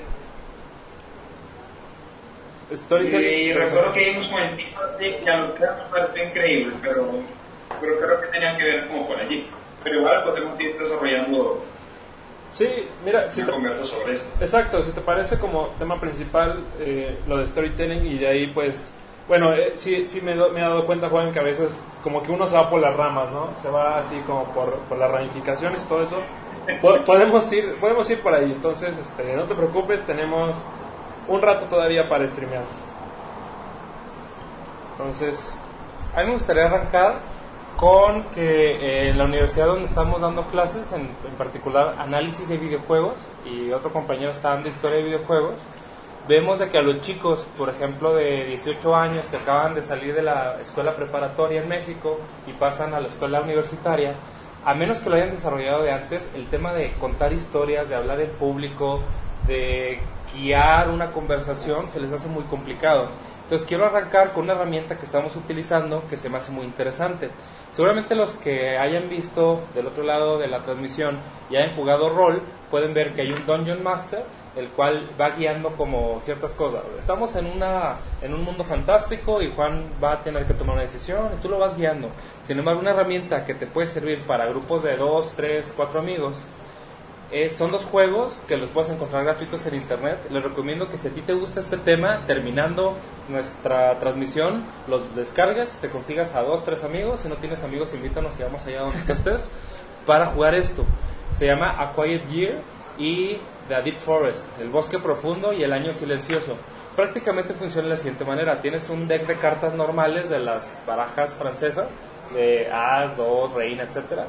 [2.75, 3.49] Storytelling.
[3.49, 6.73] Y recuerdo que vimos con el tipo de que a lo que me pareció increíble,
[6.83, 7.09] pero,
[7.81, 9.49] pero creo que tenía que ver como por allí.
[9.85, 11.65] Pero igual podemos ir desarrollando
[12.51, 14.25] Sí, mira, si te- sobre eso.
[14.41, 18.93] exacto, si te parece como tema principal eh, lo de storytelling y de ahí pues,
[19.29, 22.23] bueno, eh, sí, sí me, do- me he dado cuenta, Juan, que a veces como
[22.23, 23.49] que uno se va por las ramas, ¿no?
[23.61, 26.17] Se va así como por, por las ramificaciones y todo eso.
[26.81, 30.57] Po- podemos ir podemos ir por ahí, entonces este, no te preocupes, tenemos
[31.29, 32.63] un rato todavía para streamear.
[34.93, 35.59] Entonces,
[36.15, 37.19] A mí me gustaría arrancar
[37.77, 42.57] con que eh, en la universidad donde estamos dando clases, en, en particular análisis de
[42.57, 45.61] videojuegos, y otro compañero está dando historia de videojuegos,
[46.27, 50.15] vemos de que a los chicos, por ejemplo, de 18 años que acaban de salir
[50.15, 54.15] de la escuela preparatoria en México y pasan a la escuela universitaria,
[54.65, 58.21] a menos que lo hayan desarrollado de antes, el tema de contar historias, de hablar
[58.21, 59.01] en público,
[59.47, 60.01] de
[60.35, 63.11] guiar una conversación, se les hace muy complicado.
[63.45, 67.31] Entonces quiero arrancar con una herramienta que estamos utilizando que se me hace muy interesante.
[67.77, 72.41] Seguramente los que hayan visto del otro lado de la transmisión y hayan jugado rol
[72.71, 74.25] pueden ver que hay un Dungeon Master
[74.57, 76.81] el cual va guiando como ciertas cosas.
[76.97, 80.85] Estamos en, una, en un mundo fantástico y Juan va a tener que tomar una
[80.85, 82.09] decisión y tú lo vas guiando.
[82.41, 86.43] Sin embargo, una herramienta que te puede servir para grupos de dos, tres, cuatro amigos
[87.33, 90.29] eh, son dos juegos que los puedes encontrar gratuitos en internet.
[90.31, 92.97] Les recomiendo que si a ti te gusta este tema, terminando
[93.29, 97.21] nuestra transmisión, los descargues, te consigas a dos, tres amigos.
[97.21, 99.51] Si no tienes amigos, invítanos y vamos allá donde tú estés
[100.07, 100.85] para jugar esto.
[101.33, 102.63] Se llama A Quiet Year
[102.97, 106.57] y The Deep Forest, el bosque profundo y el año silencioso.
[106.95, 108.61] Prácticamente funciona de la siguiente manera.
[108.63, 111.89] Tienes un deck de cartas normales de las barajas francesas,
[112.33, 114.27] de As, Dos, Reina, etcétera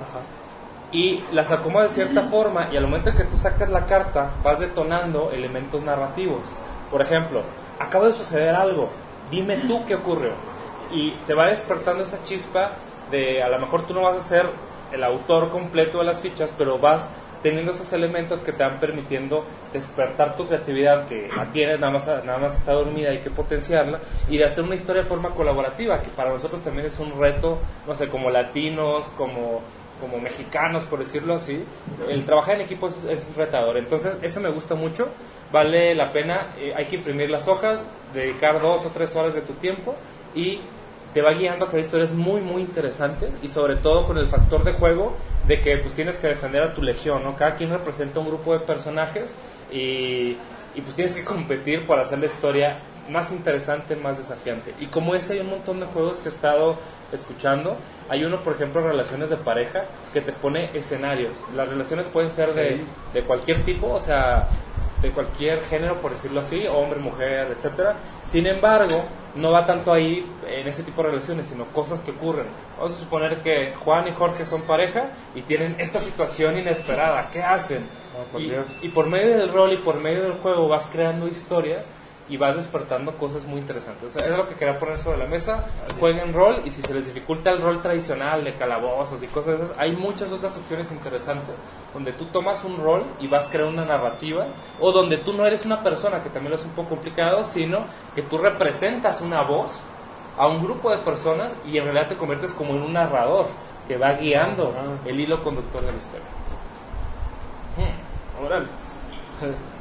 [0.92, 4.60] y las acomoda de cierta forma y al momento que tú sacas la carta vas
[4.60, 6.44] detonando elementos narrativos.
[6.90, 7.44] Por ejemplo,
[7.80, 8.90] acaba de suceder algo,
[9.30, 10.32] dime tú qué ocurrió.
[10.92, 12.76] Y te va despertando esa chispa
[13.12, 14.50] de a lo mejor tú no vas a ser
[14.92, 19.46] el autor completo de las fichas, pero vas teniendo esos elementos que te van permitiendo
[19.72, 24.00] despertar tu creatividad que la tienes, nada más, nada más está dormida, hay que potenciarla,
[24.28, 27.60] y de hacer una historia de forma colaborativa, que para nosotros también es un reto,
[27.86, 29.62] no sé, como latinos, como
[30.00, 31.64] como mexicanos, por decirlo así,
[32.10, 33.78] el trabajar en equipo es, es retador.
[33.78, 35.10] Entonces, eso me gusta mucho,
[35.52, 39.42] vale la pena, eh, hay que imprimir las hojas, dedicar dos o tres horas de
[39.42, 39.96] tu tiempo
[40.36, 40.62] y
[41.14, 44.64] te va guiando a crear historias muy, muy interesantes y sobre todo con el factor
[44.64, 45.16] de juego
[45.48, 47.36] de que pues tienes que defender a tu legión, ¿no?
[47.36, 49.36] Cada quien representa un grupo de personajes
[49.72, 50.38] y,
[50.76, 54.74] y pues tienes que competir por hacer la historia más interesante, más desafiante.
[54.80, 56.78] Y como ese hay un montón de juegos que he estado
[57.12, 57.78] escuchando.
[58.10, 61.46] Hay uno, por ejemplo, relaciones de pareja, que te pone escenarios.
[61.56, 62.82] Las relaciones pueden ser de,
[63.14, 64.48] de cualquier tipo, o sea,
[65.02, 67.96] de cualquier género, por decirlo así, hombre, mujer, etcétera.
[68.24, 69.04] Sin embargo,
[69.36, 72.48] no va tanto ahí en ese tipo de relaciones, sino cosas que ocurren.
[72.78, 77.30] Vamos a suponer que Juan y Jorge son pareja y tienen esta situación inesperada.
[77.32, 77.88] ¿Qué hacen?
[78.32, 78.68] por y, Dios.
[78.82, 81.92] y por medio del rol y por medio del juego vas creando historias
[82.30, 84.16] y vas despertando cosas muy interesantes.
[84.16, 85.66] O sea, es lo que quería poner sobre la mesa.
[86.00, 89.66] Jueguen rol y si se les dificulta el rol tradicional de calabozos y cosas de
[89.66, 91.56] esas, hay muchas otras opciones interesantes
[91.94, 94.48] donde tú tomas un rol y vas creando una narrativa
[94.80, 98.22] o donde tú no eres una persona, que también es un poco complicado, sino que
[98.24, 99.84] tú representas una voz
[100.38, 103.48] a un grupo de personas y en realidad te conviertes como en un narrador
[103.88, 104.98] que va guiando Ah.
[105.08, 106.28] el hilo conductor de la historia.
[107.78, 108.44] Hmm.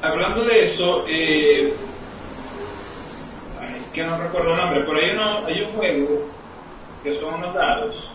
[0.02, 1.74] Hablando de eso, eh,
[3.96, 6.28] que no recuerdo el nombre, pero hay, uno, hay un juego
[7.02, 8.12] que son unos dados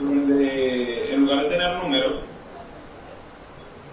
[0.00, 2.20] donde en lugar de tener números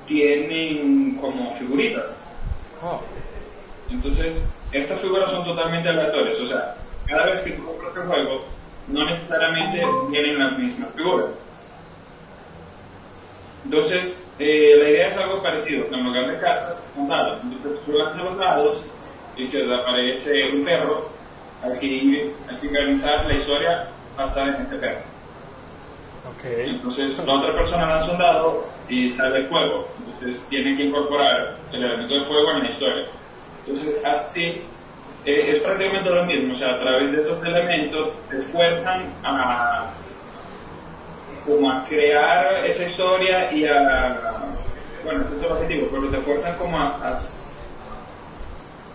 [0.07, 2.05] tienen como figuritas.
[2.81, 3.01] Oh.
[3.89, 8.45] Entonces, estas figuras son totalmente aleatorias, o sea, cada vez que tú compras el juego,
[8.87, 11.31] no necesariamente vienen las mismas figuras.
[13.65, 17.41] Entonces, eh, la idea es algo parecido, en lugar de cartas, son dados.
[17.43, 18.85] Entonces, tú lanzas los dados
[19.39, 21.09] y se aparece un perro,
[21.63, 25.01] hay que, hay que organizar la historia basada en este perro.
[26.29, 26.43] Ok.
[26.45, 29.87] Entonces la otra persona lanza un dado y sale el fuego.
[30.05, 33.05] Entonces tienen que incorporar el elemento de fuego en la historia.
[33.65, 34.61] Entonces así
[35.25, 36.53] eh, es prácticamente lo mismo.
[36.53, 39.91] O sea, a través de esos elementos te fuerzan a
[41.45, 44.49] como a crear esa historia y a
[45.03, 47.19] bueno, ese es el objetivo, pero te fuerzan como a, a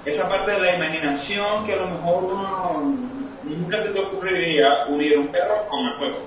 [0.05, 2.95] esa parte de la imaginación que a lo mejor uno
[3.45, 6.19] nunca se te ocurriría unir un perro con el fuego.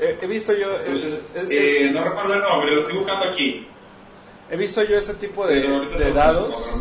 [0.00, 3.66] He, he visto yo Entonces, es- eh, no recuerdo el nombre, lo estoy buscando aquí.
[4.50, 5.60] he visto yo ese tipo de,
[5.98, 6.80] de dados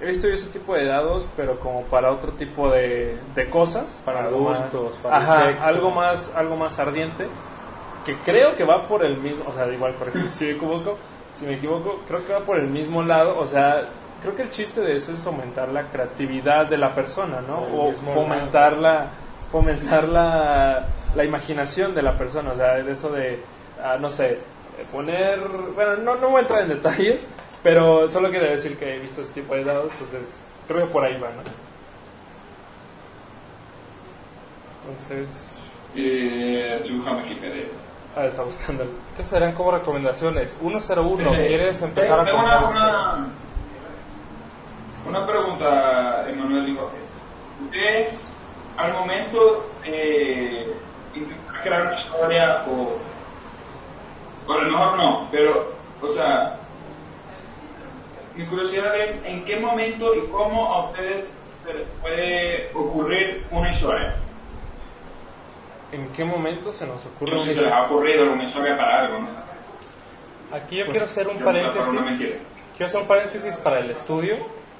[0.00, 4.00] he visto yo ese tipo de dados pero como para otro tipo de, de cosas
[4.04, 5.64] Para algo adultos, más, para el ajá, sexo.
[5.66, 7.26] algo más algo más ardiente
[8.04, 10.98] que creo que va por el mismo o sea igual corrígeme si me equivoco
[11.38, 13.88] si me equivoco creo que va por el mismo lado o sea
[14.20, 17.74] creo que el chiste de eso es aumentar la creatividad de la persona no El
[17.78, 19.10] o fomentar la
[19.52, 23.40] fomentar la, la imaginación de la persona o sea de eso de
[23.80, 24.40] ah, no sé
[24.90, 25.38] poner
[25.74, 27.24] bueno no no voy a entrar en detalles
[27.62, 31.04] pero solo quería decir que he visto ese tipo de dados entonces creo que por
[31.04, 31.42] ahí va no
[34.82, 35.54] entonces
[35.94, 37.87] Eh, espere.
[38.16, 38.84] Ah está buscando
[39.16, 40.56] ¿Qué serían como recomendaciones?
[40.60, 43.28] 101, Eh, ¿quieres empezar a tengo contar una,
[45.08, 46.78] una, pregunta, Emanuel.
[47.64, 48.28] ¿Ustedes,
[48.76, 50.72] al momento de
[51.14, 52.98] intentar crear una historia, o,
[54.46, 56.58] o a lo mejor no, pero, o sea,
[58.36, 63.72] mi curiosidad es en qué momento y cómo a ustedes se les puede ocurrir una
[63.72, 64.14] historia?
[65.92, 68.76] En qué momento se nos ocurre No sé si se les ha ocurrido alguna historia
[68.76, 69.28] para algo, ¿no?
[70.52, 71.90] Aquí yo quiero hacer un paréntesis.
[72.76, 74.36] Quiero hacer un paréntesis para el estudio.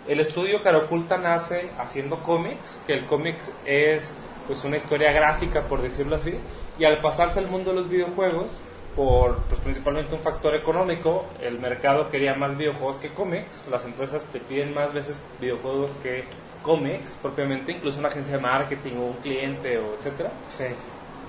[0.07, 4.15] El estudio Caraculta nace haciendo cómics, que el cómics es
[4.47, 6.35] pues una historia gráfica, por decirlo así,
[6.79, 8.51] y al pasarse al mundo de los videojuegos,
[8.97, 14.25] por pues, principalmente un factor económico, el mercado quería más videojuegos que cómics, las empresas
[14.25, 16.25] te piden más veces videojuegos que
[16.63, 20.65] cómics propiamente, incluso una agencia de marketing o un cliente o etcétera sí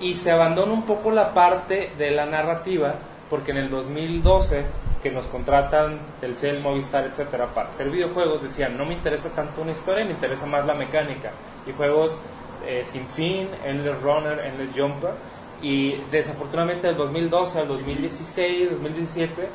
[0.00, 2.94] y se abandona un poco la parte de la narrativa
[3.28, 4.64] porque en el 2012
[5.02, 9.72] que nos contratan Telcel, Movistar, etcétera para hacer videojuegos decían no me interesa tanto una
[9.72, 11.32] historia, me interesa más la mecánica
[11.66, 12.20] y juegos
[12.66, 15.12] eh, sin fin, Endless Runner, Endless Jumper
[15.62, 19.48] y desafortunadamente del 2012 al 2016, 2017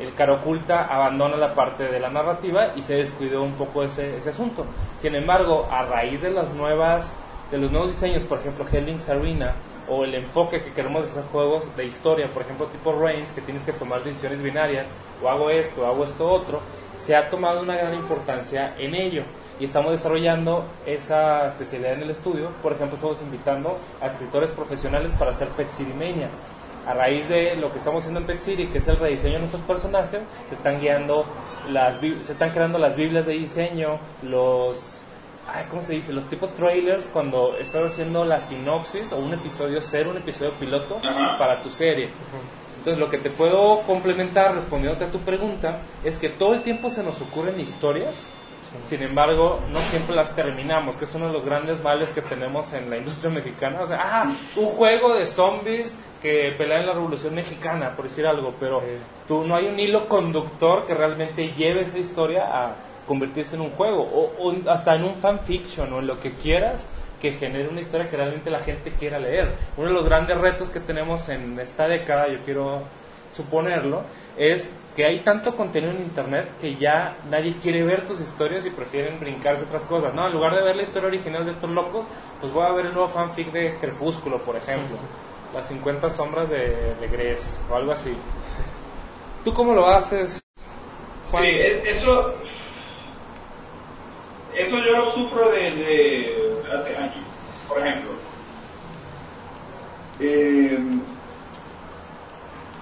[0.00, 4.16] el Caro Oculta abandona la parte de la narrativa y se descuidó un poco ese,
[4.16, 4.64] ese asunto.
[4.96, 7.16] Sin embargo, a raíz de las nuevas
[7.50, 9.54] de los nuevos diseños, por ejemplo, Hellings Arena
[9.88, 13.64] o el enfoque que queremos hacer juegos de historia, por ejemplo, tipo Reigns, que tienes
[13.64, 14.90] que tomar decisiones binarias,
[15.22, 16.60] o hago esto, o hago esto otro,
[16.96, 19.24] se ha tomado una gran importancia en ello.
[19.58, 22.50] Y estamos desarrollando esa especialidad en el estudio.
[22.62, 26.28] Por ejemplo, estamos invitando a escritores profesionales para hacer Pet City Mania.
[26.86, 29.38] A raíz de lo que estamos haciendo en Pet City, que es el rediseño de
[29.40, 31.24] nuestros personajes, se están guiando
[31.68, 35.01] las, se están creando las biblias de diseño, los
[35.48, 36.12] ay, ¿cómo se dice?
[36.12, 40.98] Los tipo trailers cuando estás haciendo la sinopsis o un episodio cero, un episodio piloto
[41.02, 41.36] Ajá.
[41.38, 42.10] para tu serie.
[42.78, 46.90] Entonces, lo que te puedo complementar respondiéndote a tu pregunta es que todo el tiempo
[46.90, 48.32] se nos ocurren historias,
[48.80, 52.72] sin embargo, no siempre las terminamos, que es uno de los grandes males que tenemos
[52.72, 53.82] en la industria mexicana.
[53.82, 58.26] O sea, ah, un juego de zombies que pelea en la Revolución Mexicana, por decir
[58.26, 58.86] algo, pero Sí.
[59.28, 62.74] tú no hay un hilo conductor que realmente lleve esa historia a
[63.06, 66.86] convertirse en un juego o, o hasta en un fanfiction o en lo que quieras
[67.22, 69.54] que genere una historia que realmente la gente quiera leer.
[69.76, 72.82] Uno de los grandes retos que tenemos en esta década, yo quiero
[73.30, 74.02] suponerlo,
[74.36, 78.70] es que hay tanto contenido en internet que ya nadie quiere ver tus historias y
[78.70, 80.12] prefieren brincarse otras cosas.
[80.14, 82.04] No, en lugar de ver la historia original de estos locos,
[82.40, 84.96] pues voy a ver el nuevo fanfic de Crepúsculo, por ejemplo.
[85.54, 87.36] Las 50 sombras de, de
[87.70, 88.14] o algo así.
[89.44, 90.42] ¿Tú cómo lo haces?
[91.30, 91.44] Juan?
[91.44, 92.34] Sí, e- eso,
[94.54, 96.36] eso yo lo sufro desde
[96.72, 97.24] hace años.
[97.68, 98.10] Por ejemplo,
[100.20, 100.78] eh,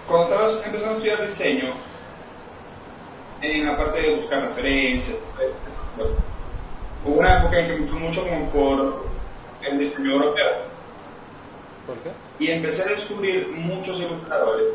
[0.07, 1.75] cuando estabas empezando a estudiar diseño,
[3.43, 5.17] en la parte de buscar referencias,
[5.97, 6.11] pues,
[7.05, 9.05] hubo una época en que me fui mucho como por
[9.63, 10.51] el diseño europeo
[11.87, 12.11] ¿Por qué?
[12.39, 14.67] y empecé a descubrir muchos ilustradores.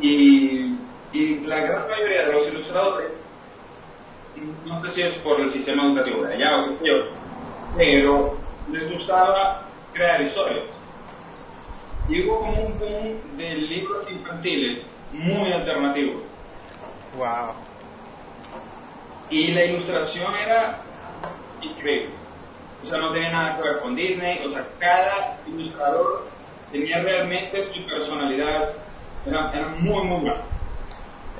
[0.00, 0.76] Y,
[1.12, 3.08] y la gran mayoría de los ilustradores,
[4.64, 6.94] no sé si es por el sistema educativo de allá o qué sé yo,
[7.76, 8.36] pero
[8.70, 10.66] les gustaba crear historias.
[12.08, 16.22] Y hubo como un boom de libros infantiles muy alternativos.
[17.16, 17.52] Wow.
[19.30, 20.78] Y la ilustración era
[21.60, 22.14] increíble.
[22.82, 24.40] O sea, no tenía nada que ver con Disney.
[24.44, 26.26] O sea, cada ilustrador
[26.72, 28.70] tenía realmente su personalidad.
[29.26, 30.42] Era, era muy, muy bueno.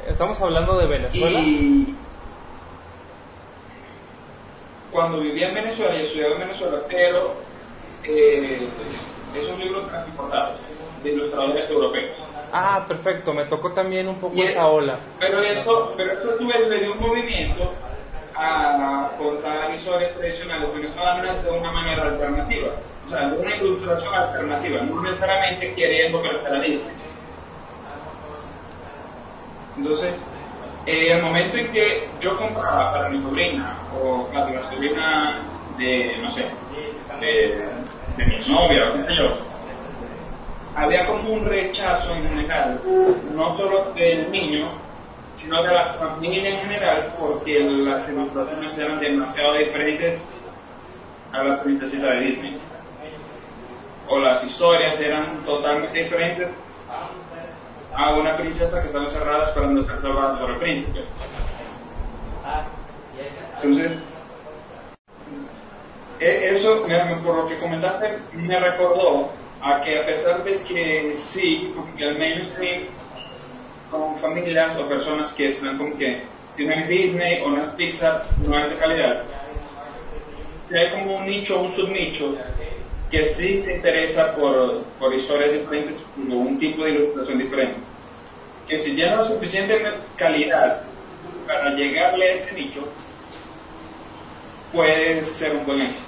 [0.06, 1.40] Estamos hablando de Venezuela.
[1.40, 1.94] Y
[4.98, 7.34] cuando vivía en Venezuela y estudiaba en Venezuela, pero
[8.02, 8.66] eh,
[9.32, 10.58] esos libros eran importados
[11.04, 12.16] de ilustradores europeos.
[12.52, 13.32] Ah, perfecto.
[13.32, 14.98] Me tocó también un poco Y- esa ola.
[15.20, 17.72] Pero esto, pero esto vez le dio un movimiento
[18.34, 22.70] a contar historias tradicionales venezolanas de una manera alternativa.
[23.06, 26.96] O sea, de una ilustración alternativa, no necesariamente queriendo perder a Disney.
[29.76, 30.18] Entonces,
[30.88, 35.42] eh, el momento en que yo compraba para mi sobrina, o para la sobrina
[35.76, 36.46] de, no sé,
[37.20, 37.64] de,
[38.16, 39.48] de mi novia o qué sé
[40.78, 42.80] había como un rechazo en general,
[43.34, 44.70] no solo del niño,
[45.36, 50.24] sino de la familia en general, porque las ilustraciones eran demasiado diferentes
[51.32, 52.58] a las princesitas de Disney.
[54.08, 56.48] O las historias eran totalmente diferentes
[57.94, 61.00] a una princesa que estaba encerrada esperando ser salvada por el príncipe.
[63.60, 64.02] Entonces,
[66.20, 66.82] e- eso,
[67.24, 72.04] por lo que comentaste, me recordó a que a pesar de que sí, como que
[72.04, 72.88] el mainstream
[73.90, 77.70] son familias o personas que están como que si no es Disney o no es
[77.70, 79.24] Pixar, no es de calidad.
[80.68, 82.36] Si hay como un nicho, un subnicho
[83.10, 87.80] que sí te interesa por, por historias diferentes o un tipo de ilustración diferente.
[88.68, 89.82] Que si tiene la suficiente
[90.16, 90.82] calidad
[91.46, 92.86] para llegarle a ese nicho,
[94.72, 96.06] puede ser un buen éxito.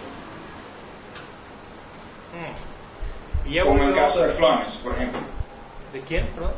[2.34, 3.48] Mm.
[3.48, 5.20] Y ya Como el caso de Flores, por ejemplo.
[5.92, 6.26] ¿De quién?
[6.34, 6.52] Perdón.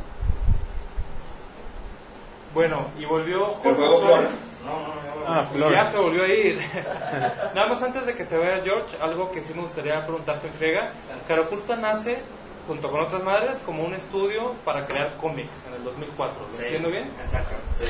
[2.53, 4.52] Bueno, y volvió El juego Flores.
[4.65, 5.25] No, no, no.
[5.27, 5.87] Ah, Ya Flores.
[5.89, 6.59] se volvió a ir.
[7.55, 10.53] Nada más antes de que te vaya George, algo que sí me gustaría preguntarte en
[10.53, 10.91] friega.
[11.27, 12.21] Carapulta nace
[12.67, 16.41] junto con otras madres como un estudio para crear cómics en el 2004.
[16.49, 17.11] ¿Lo Sí, entiendo bien?
[17.19, 17.83] Exacto, sí.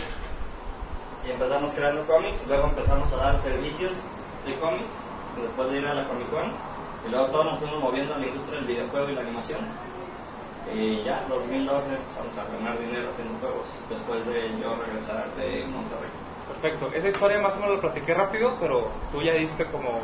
[1.28, 3.92] Y empezamos creando cómics, luego empezamos a dar servicios
[4.46, 4.98] de cómics,
[5.42, 6.52] después de ir a la Comic Con,
[7.08, 9.60] y luego todos nos fuimos moviendo a la industria del videojuego y la animación.
[10.74, 15.65] Y ya, en 2012 empezamos a ganar dinero haciendo juegos, después de yo regresar de
[15.67, 16.10] Monterrey.
[16.62, 16.91] Perfecto.
[16.93, 19.99] Esa historia más o menos la platiqué rápido, pero tú ya diste como,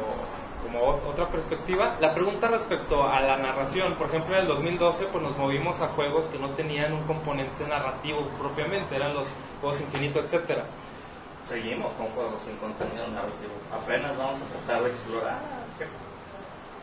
[0.63, 1.95] como ot- otra perspectiva.
[1.99, 5.87] La pregunta respecto a la narración, por ejemplo, en el 2012 pues nos movimos a
[5.89, 9.27] juegos que no tenían un componente narrativo propiamente, eran los
[9.61, 10.63] juegos infinitos, etcétera.
[11.45, 13.53] Seguimos con juegos sin contenido narrativo.
[13.73, 15.37] Apenas vamos a tratar de explorar.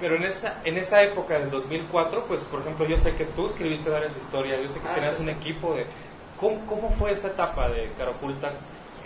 [0.00, 3.46] Pero en esa, en esa época del 2004, pues por ejemplo, yo sé que tú
[3.46, 5.86] escribiste varias historias, yo sé que Ah, tenías sí, un equipo de...
[6.38, 8.50] ¿Cómo, ¿Cómo fue esa etapa de Cara Oculta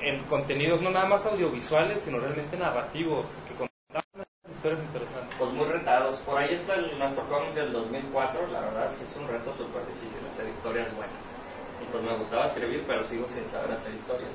[0.03, 5.35] en contenidos no nada más audiovisuales, sino realmente narrativos, que contaban historias interesantes?
[5.39, 6.17] Pues muy retados.
[6.21, 8.47] Por ahí está el- nuestro cómic del 2004.
[8.49, 11.35] La verdad es que es un reto súper difícil hacer historias buenas.
[11.83, 14.35] Y pues me gustaba escribir, pero sigo sin saber hacer historias.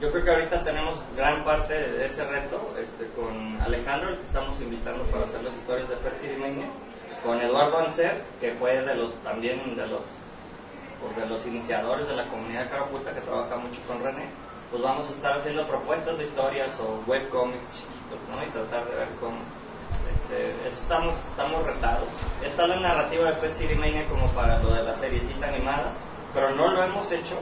[0.00, 4.24] Yo creo que ahorita tenemos gran parte de ese reto este, con Alejandro, el que
[4.24, 6.66] estamos invitando para hacer las historias de Pet City Mania,
[7.22, 10.06] con Eduardo Anser, que fue de los también de los
[11.00, 14.28] pues, de los iniciadores de la comunidad Caraputa, que trabaja mucho con René,
[14.74, 18.42] pues vamos a estar haciendo propuestas de historias o webcomics chiquitos, ¿no?
[18.42, 19.38] Y tratar de ver cómo.
[20.12, 22.08] Este, eso estamos, estamos retados.
[22.44, 25.92] Está la narrativa de Pet City Mania como para lo de la seriecita animada,
[26.34, 27.38] pero no lo hemos hecho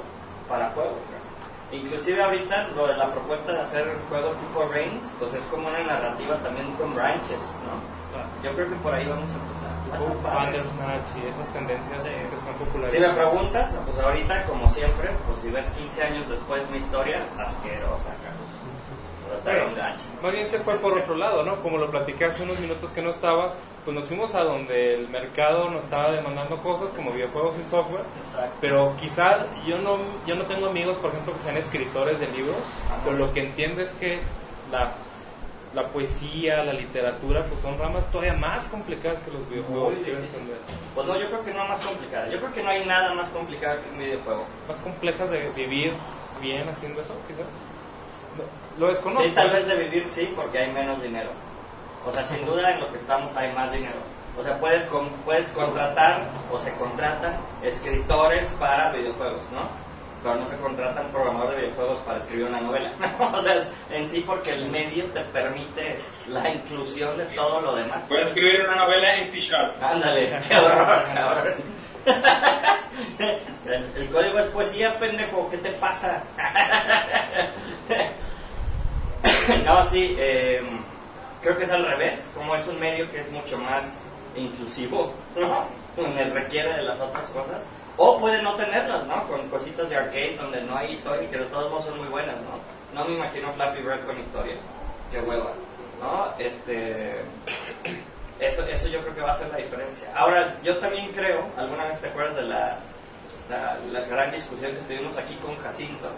[0.46, 0.98] para juego.
[1.72, 5.82] Inclusive ahorita lo de la propuesta de hacer juego tipo Reigns, pues es como una
[5.84, 8.01] narrativa también con branches, ¿no?
[8.42, 9.72] Yo creo que por ahí vamos a empezar.
[10.22, 12.08] Bandersnatch y esas tendencias Sí.
[12.30, 13.00] que están Si populares.
[13.00, 17.42] me preguntas, pues ahorita, como siempre, pues si ves 15 años después mi historia, está
[17.42, 20.06] asquerosa, gancho.
[20.22, 21.60] Más bien se fue por otro lado, ¿no?
[21.60, 25.08] Como lo platiqué hace unos minutos que no estabas, pues nos fuimos a donde el
[25.08, 28.04] mercado nos estaba demandando cosas como videojuegos y software.
[28.20, 28.52] Exacto.
[28.60, 32.56] Pero quizás yo no, yo no tengo amigos, por ejemplo, que sean escritores de libros,
[33.04, 34.20] pero lo que entiendo es que
[34.70, 34.92] la,
[35.74, 39.94] la poesía, la literatura, pues son ramas todavía más complicadas que los videojuegos,
[40.28, 40.58] entender.
[40.94, 42.28] Pues no, yo creo que no más complicada.
[42.28, 44.44] Yo creo que no hay nada más complicado que un videojuego.
[44.68, 45.92] Más complejas de vivir
[46.40, 47.46] bien haciendo eso, quizás.
[48.78, 49.24] Lo desconozco.
[49.24, 51.30] Sí, tal vez de vivir sí, porque hay menos dinero.
[52.06, 53.96] O sea, sin duda en lo que estamos hay más dinero.
[54.38, 59.68] O sea, puedes, con- puedes contratar o se contratan escritores para videojuegos, ¿no?
[60.22, 62.92] Pero no se contratan programadores de videojuegos para escribir una novela.
[63.34, 65.98] o sea, es en sí porque el medio te permite
[66.28, 68.08] la inclusión de todo lo demás.
[68.08, 69.82] Puedes escribir una novela en C-Sharp.
[69.82, 71.54] Ándale, qué horror, cabrón.
[73.64, 76.22] El, el código es poesía, pendejo, ¿qué te pasa?
[79.64, 80.60] no, sí, eh,
[81.40, 84.02] creo que es al revés, como es un medio que es mucho más
[84.36, 85.68] inclusivo, ¿no?
[85.96, 87.66] Me requiere de las otras cosas.
[87.97, 89.26] O puede no tenerlas, ¿no?
[89.26, 92.09] Con cositas de arcade donde no hay historia y que de todos modos son muy
[92.09, 92.59] buenas, ¿no?
[92.95, 94.57] No me imagino Flappy Bird con historia.
[95.11, 95.53] Qué hueva,
[96.01, 96.34] ¿no?
[96.38, 97.16] Este...
[98.40, 100.09] Eso, eso yo creo que va a ser la diferencia.
[100.16, 102.78] Ahora, yo también creo, alguna vez te acuerdas de la,
[103.49, 106.11] la, la gran discusión que tuvimos aquí con Jacinto,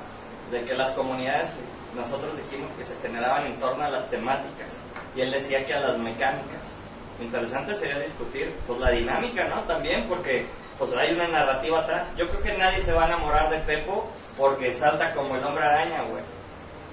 [0.50, 1.60] de que las comunidades,
[1.94, 4.80] nosotros dijimos que se generaban en torno a las temáticas,
[5.14, 6.72] y él decía que a las mecánicas.
[7.20, 9.60] Interesante sería discutir pues la dinámica, ¿no?
[9.62, 10.46] También porque
[10.78, 12.12] pues hay una narrativa atrás.
[12.16, 15.64] Yo creo que nadie se va a enamorar de Pepo porque salta como el hombre
[15.64, 16.22] araña, güey.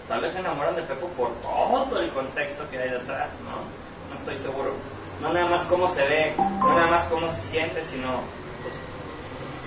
[0.08, 4.10] Tal vez se enamoran de Pepo por todo el contexto que hay detrás, ¿no?
[4.10, 4.74] No estoy seguro.
[5.22, 8.22] No nada más cómo se ve, no nada más cómo se siente, sino
[8.64, 8.78] pues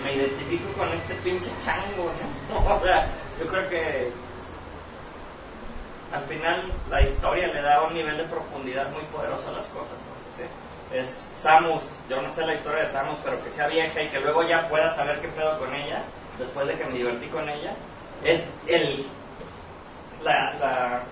[0.03, 2.11] me identifico con este pinche chango,
[2.51, 2.75] ¿no?
[2.77, 3.07] O sea,
[3.41, 4.13] yo creo que
[6.13, 9.99] al final la historia le da un nivel de profundidad muy poderoso a las cosas.
[9.99, 10.37] ¿no?
[10.37, 10.45] Sí.
[10.95, 14.21] Es Samus, yo no sé la historia de Samus, pero que sea vieja y que
[14.21, 16.03] luego ya pueda saber qué pedo con ella,
[16.39, 17.75] después de que me divertí con ella,
[18.23, 19.05] es el
[20.23, 21.03] la, la-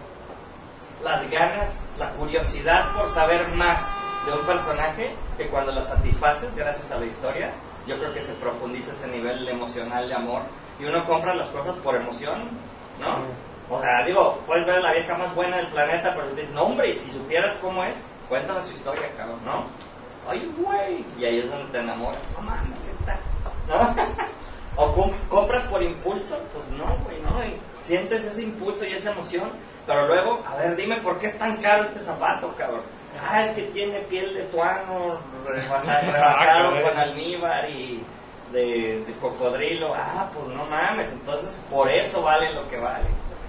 [1.02, 3.84] las ganas, la curiosidad por saber más
[4.24, 7.50] de un personaje que cuando la satisfaces gracias a la historia,
[7.88, 10.42] yo creo que se profundiza ese nivel emocional de amor
[10.78, 12.42] y uno compra las cosas por emoción,
[13.00, 13.74] ¿no?
[13.76, 16.62] O sea, digo, puedes ver a la vieja más buena del planeta, pero dices, no
[16.64, 17.96] hombre, y si supieras cómo es,
[18.32, 19.64] cuéntame su historia, cabrón, ¿no?
[20.26, 23.18] Ay, güey, y ahí es donde te enamoras, no mames, está,
[23.68, 23.94] ¿no?
[24.76, 27.44] O com- compras por impulso, pues no, güey, ¿no?
[27.44, 29.50] Y sientes ese impulso y esa emoción,
[29.86, 32.80] pero luego, a ver, dime por qué es tan caro este zapato, cabrón.
[33.22, 38.02] Ah, es que tiene piel de tuano, rebaja- rebajado con almíbar y
[38.50, 39.92] de, de cocodrilo.
[39.94, 43.04] Ah, pues no mames, entonces por eso vale lo que vale.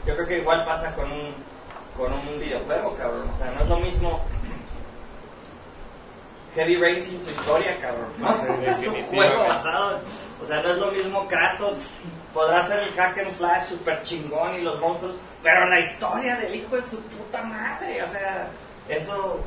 [0.06, 1.34] Yo creo que igual pasa con un,
[1.96, 3.30] con un videojuego, cabrón.
[3.34, 4.20] O sea, no es lo mismo
[6.56, 8.08] Heavy Rain sin su historia, cabrón.
[8.20, 8.30] ¿no?
[8.66, 10.00] Es un juego basado.
[10.44, 11.90] O sea, no es lo mismo Kratos.
[12.34, 16.56] Podrá ser el hack and slash super chingón y los monstruos, pero la historia del
[16.56, 18.48] hijo de su puta madre, o sea,
[18.90, 19.40] eso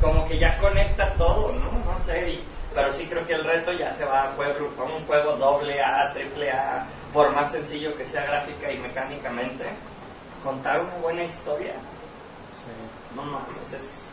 [0.00, 1.70] como que ya conecta todo, ¿no?
[1.92, 2.44] No sé, y-
[2.74, 5.80] pero sí creo que el reto ya se va a, juego, a un juego doble
[5.80, 9.64] A, triple A, por más sencillo que sea gráfica y mecánicamente,
[10.42, 11.74] contar una buena historia,
[13.14, 14.11] no mames, es...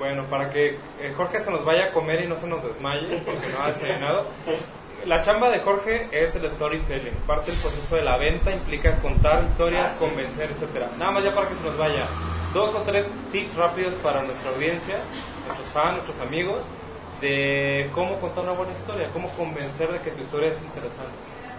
[0.00, 3.18] Bueno, para que eh, Jorge se nos vaya a comer y no se nos desmaye,
[3.24, 4.26] porque no ha desayunado.
[5.04, 7.14] La chamba de Jorge es el storytelling.
[7.26, 10.00] Parte del proceso de la venta implica contar historias, Ah, sí.
[10.04, 10.88] convencer, etcétera.
[10.98, 12.06] Nada más ya para que se nos vaya.
[12.52, 14.96] Dos o tres tips rápidos para nuestra audiencia
[15.46, 16.64] nuestros fans, nuestros amigos,
[17.20, 21.12] de cómo contar una buena historia, cómo convencer de que tu historia es interesante.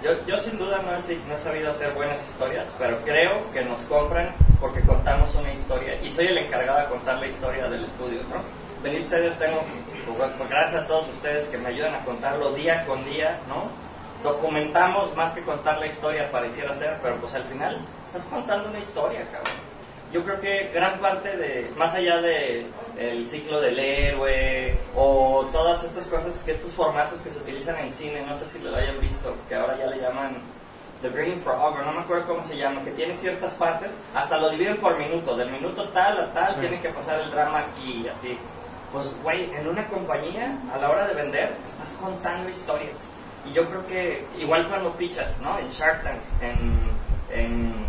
[0.03, 3.61] Yo, yo sin duda no he, no he sabido hacer buenas historias, pero creo que
[3.63, 7.83] nos compran porque contamos una historia y soy el encargado de contar la historia del
[7.83, 8.43] estudio, ¿no?
[8.83, 9.61] Bendito sea Dios, tengo,
[10.17, 13.69] pues, pues, gracias a todos ustedes que me ayudan a contarlo día con día, ¿no?
[14.23, 18.79] Documentamos más que contar la historia, pareciera ser, pero pues al final estás contando una
[18.79, 19.71] historia, cabrón.
[20.13, 25.83] Yo creo que gran parte de, más allá de el ciclo del héroe o todas
[25.83, 28.99] estas cosas, que estos formatos que se utilizan en cine, no sé si lo hayan
[28.99, 30.37] visto, que ahora ya le llaman
[31.01, 34.37] The Green Frog, o no me acuerdo cómo se llama, que tiene ciertas partes, hasta
[34.37, 38.03] lo dividen por minuto, del minuto tal a tal tiene que pasar el drama aquí
[38.05, 38.37] y así.
[38.91, 43.07] Pues, güey, en una compañía, a la hora de vender, estás contando historias.
[43.45, 45.57] Y yo creo que, igual cuando pichas, ¿no?
[45.57, 46.91] En Shark Tank, en,
[47.33, 47.87] en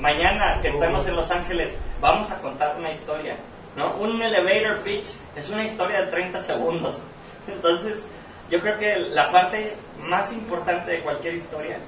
[0.00, 3.36] mañana que estemos en Los Ángeles, vamos a contar una historia,
[3.76, 3.96] ¿no?
[3.96, 7.02] Un elevator pitch es una historia de 30 segundos.
[7.46, 8.06] Entonces,
[8.48, 11.78] yo creo que la parte más importante de cualquier historia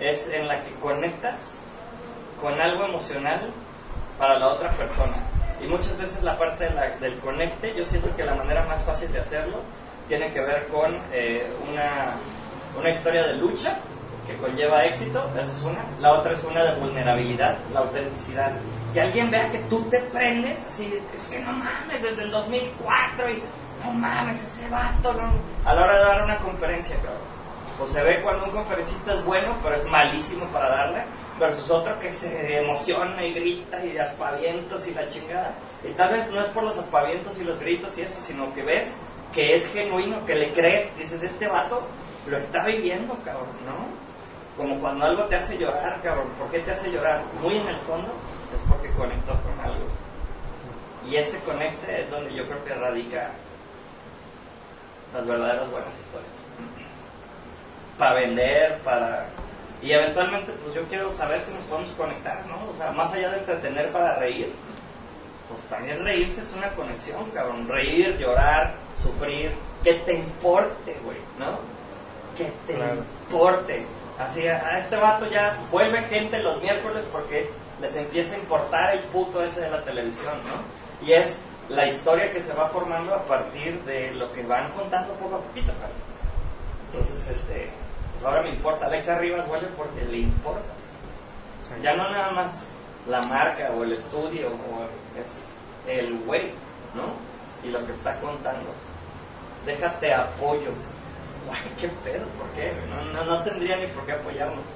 [0.00, 1.60] es en la que conectas
[2.40, 3.50] con algo emocional
[4.18, 5.16] para la otra persona.
[5.62, 6.68] Y muchas veces la parte
[7.00, 9.60] del conecte, yo siento que la manera más fácil de hacerlo
[10.08, 12.14] tiene que ver con eh, una,
[12.78, 13.78] una historia de lucha
[14.26, 15.84] que conlleva éxito, esa es una.
[16.00, 18.52] La otra es una de vulnerabilidad, la autenticidad.
[18.92, 23.30] Que alguien vea que tú te prendes, así, es que no mames, desde el 2004
[23.30, 23.42] y
[23.84, 25.32] no mames, ese vato, no".
[25.64, 27.39] a la hora de dar una conferencia, cabrón.
[27.80, 31.02] Pues se ve cuando un conferencista es bueno, pero es malísimo para darle,
[31.38, 35.54] versus otro que se emociona y grita y de aspavientos y la chingada.
[35.82, 38.62] Y tal vez no es por los aspavientos y los gritos y eso, sino que
[38.64, 38.94] ves
[39.32, 41.80] que es genuino, que le crees, dices, este vato
[42.28, 44.62] lo está viviendo, cabrón, ¿no?
[44.62, 46.28] Como cuando algo te hace llorar, cabrón.
[46.38, 47.22] ¿Por qué te hace llorar?
[47.40, 48.12] Muy en el fondo
[48.54, 49.86] es porque conectó con algo.
[51.08, 53.30] Y ese conecte es donde yo creo que radica
[55.14, 56.89] las verdaderas buenas historias.
[58.00, 59.26] Para vender, para...
[59.82, 62.68] Y eventualmente, pues yo quiero saber si nos podemos conectar, ¿no?
[62.70, 64.52] O sea, más allá de entretener para reír,
[65.48, 67.68] pues también reírse es una conexión, cabrón.
[67.68, 69.52] Reír, llorar, sufrir,
[69.84, 71.58] que te importe, güey, ¿no?
[72.36, 72.94] Que te Claro.
[73.28, 73.86] importe.
[74.18, 77.48] Así, a este vato ya vuelve gente los miércoles porque es-
[77.80, 81.06] les empieza a importar el puto ese de la televisión, ¿no?
[81.06, 81.38] Y es
[81.70, 85.40] la historia que se va formando a partir de lo que van contando poco a
[85.40, 86.10] poquito, cabrón.
[86.92, 87.70] Entonces, este,
[88.20, 88.86] pues ahora me importa.
[88.86, 90.90] Alexa Rivas vuelve porque le importas.
[91.62, 91.70] Sí.
[91.82, 92.70] Ya no nada más
[93.06, 95.54] la marca o el estudio, o es
[95.86, 96.50] el güey,
[96.94, 97.14] ¿no?
[97.66, 98.70] Y lo que está contando.
[99.64, 100.72] Déjate apoyo.
[101.46, 102.72] Guay, qué pedo, ¿por qué?
[102.90, 104.66] No, no, no tendría ni por qué apoyarnos.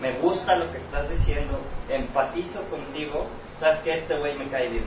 [0.00, 4.84] Me gusta lo que estás diciendo, empatizo contigo, sabes que este güey me cae bien.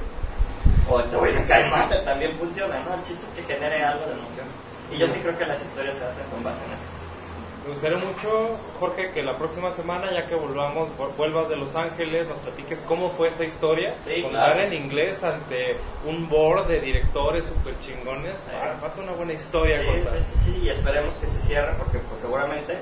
[0.90, 2.96] O este güey me cae mal, también funciona, ¿no?
[2.96, 4.46] El chiste es que genere algo de emoción.
[4.92, 6.99] Y yo sí creo que las historias se hacen con base en eso.
[7.64, 11.76] Me gustaría mucho, Jorge, que la próxima semana, ya que volvamos, vu- vuelvas de Los
[11.76, 13.96] Ángeles, nos platiques cómo fue esa historia.
[14.00, 14.62] Sí, Contar claro.
[14.62, 18.36] en inglés ante un board de directores super chingones.
[18.46, 18.52] Sí.
[18.82, 20.22] Va a ser una buena historia Sí, contar.
[20.22, 22.78] sí, sí, sí, y esperemos que se cierre porque pues seguramente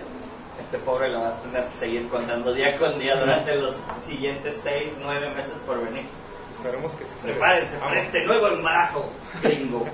[0.62, 3.76] este pobre lo vas a tener que seguir contando día con día durante los
[4.06, 6.06] siguientes seis, nueve meses por venir.
[6.52, 9.10] Esperemos que sí se Prepárense para este nuevo embarazo,
[9.44, 9.86] gringo.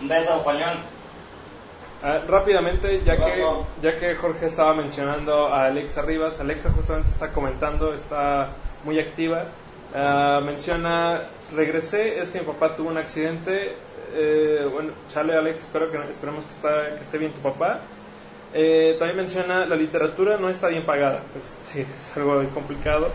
[0.00, 0.78] Un beso, Julián.
[2.02, 3.44] Ah, rápidamente, ya que,
[3.82, 8.50] ya que Jorge estaba mencionando a Alexa Rivas, Alexa justamente está comentando, está
[8.84, 9.46] muy activa.
[9.94, 13.74] Ah, menciona, regresé, es que mi papá tuvo un accidente.
[14.14, 17.80] Eh, bueno, chale Alex, espero que, esperemos que, está, que esté bien tu papá.
[18.54, 21.22] Eh, también menciona, la literatura no está bien pagada.
[21.32, 23.10] Pues, sí, es algo complicado.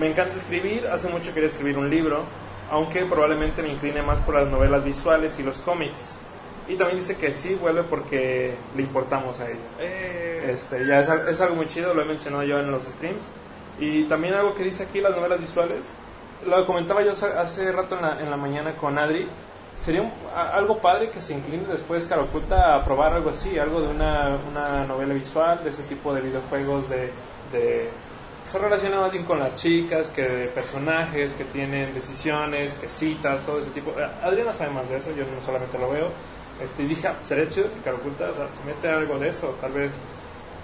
[0.00, 2.24] Me encanta escribir, hace mucho quería escribir un libro,
[2.70, 6.18] aunque probablemente me incline más por las novelas visuales y los cómics.
[6.68, 9.60] Y también dice que sí vuelve porque le importamos a ella.
[9.78, 12.84] Eh, Este, ya es, al- es algo muy chido, lo he mencionado yo en los
[12.84, 13.24] streams.
[13.78, 15.94] Y también algo que dice aquí las novelas visuales,
[16.46, 19.26] lo comentaba yo hace, rato en la, en la mañana con Adri,
[19.76, 23.58] sería un- a- algo padre que se incline después Cara Oculta a probar algo así,
[23.58, 27.10] algo de una, una novela visual, de ese tipo de videojuegos de...
[27.52, 27.88] de
[28.44, 33.40] se relaciona más bien con las chicas, que de personajes, que tienen decisiones, que citas,
[33.40, 33.92] todo ese tipo.
[33.98, 36.08] Eh, Adriana sabe más de eso, yo no solamente lo veo.
[36.62, 39.28] Este, y dije, ah, sería chido que Cara Oculta o sea, se mete algo de
[39.28, 39.98] eso, tal vez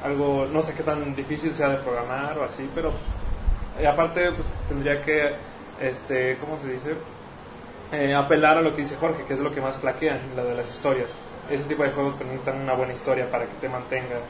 [0.04, 4.32] algo, no sé qué tan difícil sea de programar o así, pero pues, y aparte
[4.32, 5.34] pues, tendría que,
[5.80, 6.94] este, ¿cómo se dice?
[7.92, 10.54] Eh, apelar a lo que dice Jorge, que es lo que más flaquean, la de
[10.54, 11.16] las historias.
[11.50, 14.20] Ese tipo de juegos pues, necesitan una buena historia para que te mantenga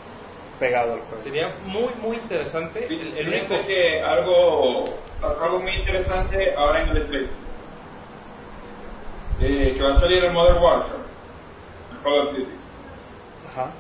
[0.59, 1.23] pegado al juego.
[1.23, 2.87] sería muy, muy interesante.
[2.87, 3.67] El, el único...
[3.67, 4.85] Que algo,
[5.23, 7.29] algo muy interesante ahora en el E3.
[9.41, 11.03] eh, que va a salir el Modern Warfare,
[12.03, 12.53] Call of Duty.
[13.49, 13.71] Ajá.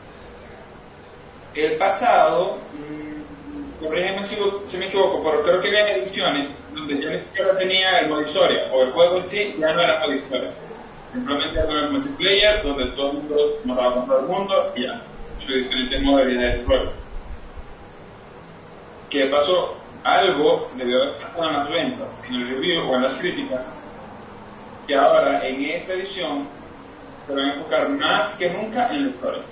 [1.55, 4.37] El pasado, mm, corrígeme si,
[4.69, 8.23] si me equivoco, pero creo que había ediciones donde ya ni siquiera tenía el modo
[8.23, 10.51] historia, o el juego en sí ya no era modo historia.
[11.13, 15.03] Simplemente era el multiplayer, donde todo el mundo mataba con todo el mundo y ya.
[15.45, 16.93] Su diferente modalidades de juego.
[19.09, 19.77] ¿Qué pasó?
[20.05, 23.61] Algo debió haber pasado en las ventas, en el review o en las críticas,
[24.87, 26.47] que ahora en esta edición
[27.31, 29.43] se van a enfocar más que nunca en la historia.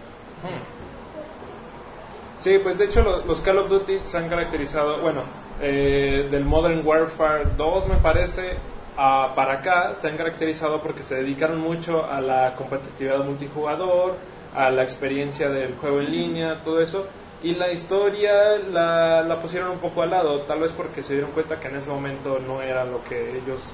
[2.36, 5.22] Sí, pues de hecho lo- los, Call of Duty se han caracterizado, bueno,
[5.60, 8.56] eh, del Modern Warfare 2 me parece,
[8.96, 14.14] a- para acá se han caracterizado porque se dedicaron mucho a la competitividad multijugador,
[14.54, 17.06] a la experiencia del juego en línea, todo eso,
[17.42, 18.32] y la historia
[18.70, 21.76] la, la pusieron un poco al lado, tal vez porque se dieron cuenta que en
[21.76, 23.68] ese momento no era lo que ellos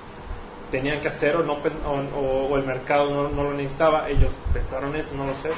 [0.74, 4.96] tenían que hacer o, no, o- o el mercado no, no lo necesitaba, ellos pensaron
[4.96, 5.50] eso, no lo sé.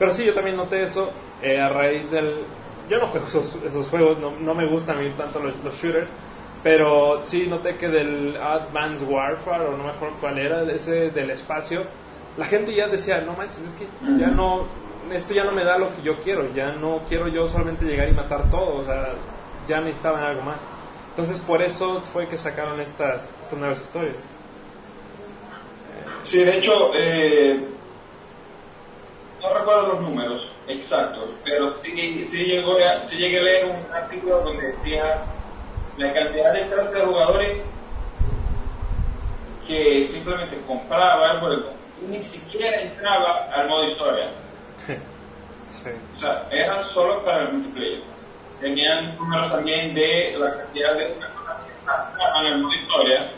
[0.00, 2.42] Pero sí, yo también noté eso eh, a raíz del...
[2.90, 5.76] Yo no juego esos, esos juegos, no, no me gustan a mí tanto los, los
[5.80, 6.08] shooters,
[6.64, 11.30] pero sí noté que del Advanced Warfare, o no me acuerdo cuál era, ese del
[11.30, 11.84] espacio,
[12.36, 13.86] la gente ya decía, no manches, es que
[14.18, 14.64] ya no,
[15.12, 18.08] esto ya no me da lo que yo quiero, ya no quiero yo solamente llegar
[18.08, 19.10] y matar todo, o sea,
[19.68, 20.58] ya necesitaban algo más.
[21.10, 24.16] Entonces por eso fue que sacaron estas, estas nuevas historias.
[26.34, 27.60] Sí, de hecho, eh,
[29.40, 33.94] no recuerdo los números exactos, pero sí, sí, llegó a- sí llegué a leer un
[33.94, 35.22] artículo donde decía
[35.96, 37.64] la cantidad de de jugadores
[39.68, 41.72] que simplemente compraba el juego
[42.02, 44.30] y ni siquiera entraba al modo historia.
[45.68, 45.88] Sí.
[46.16, 48.02] O sea, era solo para el multiplayer.
[48.60, 53.30] Tenían números también de la cantidad de personas que estaban en el modo historia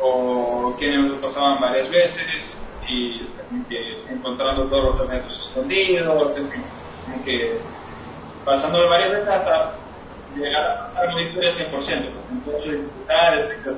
[0.00, 3.26] o quienes pasaban varias veces y
[3.68, 6.62] que encontrando todos los elementos escondidos, en fin,
[7.04, 7.60] como que
[8.44, 9.72] pasándolo varias veces hasta
[10.36, 13.76] llegar a pasar el modo historia 100%, con todas sus dificultades, etc.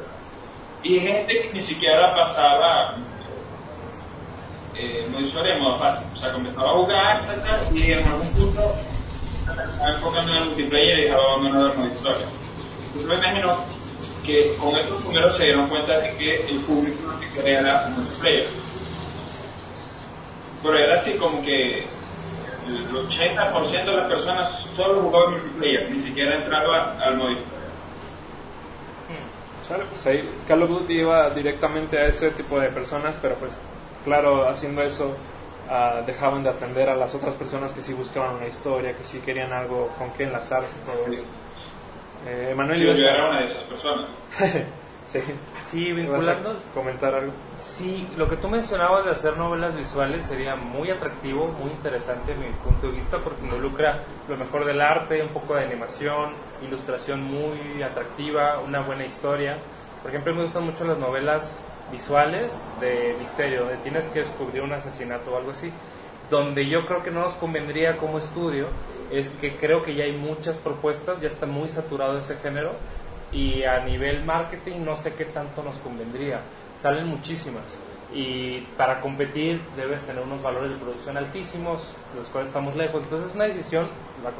[0.85, 2.97] Y gente que ni siquiera pasaba
[4.75, 6.07] eh, modo historia en modo fácil.
[6.13, 8.75] O sea, comenzaba a jugar tal, y en algún punto
[9.95, 12.27] enfocando en el multiplayer y dejaba abandonar el modo historia.
[12.87, 13.82] Entonces me imagino
[14.25, 17.89] que con estos números se dieron cuenta de que el público lo que quería era
[17.89, 18.47] multiplayer.
[20.63, 26.37] Pero era así como que el 80% de las personas solo jugaban multiplayer, ni siquiera
[26.37, 27.53] entraba al modo historia.
[29.63, 33.61] Sale, pues Call of Duty iba directamente a ese tipo de personas, pero pues
[34.05, 35.17] claro, haciendo eso
[35.69, 39.21] ah, dejaban de atender a las otras personas que sí buscaban una historia, que sí
[39.21, 41.25] querían algo con qué enlazarse y todo eso.
[42.27, 43.29] Eh, Manuel, ibas a...
[43.29, 44.11] una de esas personas.
[45.05, 45.21] sí,
[45.73, 47.33] Sí, a vinculando comentar algo.
[47.57, 52.37] Sí, lo que tú mencionabas de hacer novelas visuales sería muy atractivo, muy interesante a
[52.37, 57.23] mi punto de vista porque involucra lo mejor del arte, un poco de animación, ilustración
[57.23, 59.57] muy atractiva, una buena historia.
[60.03, 64.75] Por ejemplo, me gustan mucho las novelas visuales de misterio, de tienes que descubrir un
[64.75, 65.73] asesinato o algo así.
[66.29, 68.69] Donde yo creo que no nos convendría como estudio
[69.13, 72.73] es que creo que ya hay muchas propuestas, ya está muy saturado ese género
[73.31, 76.41] y a nivel marketing no sé qué tanto nos convendría.
[76.77, 77.79] Salen muchísimas
[78.15, 83.03] y para competir debes tener unos valores de producción altísimos, de los cuales estamos lejos.
[83.03, 83.89] Entonces es una decisión,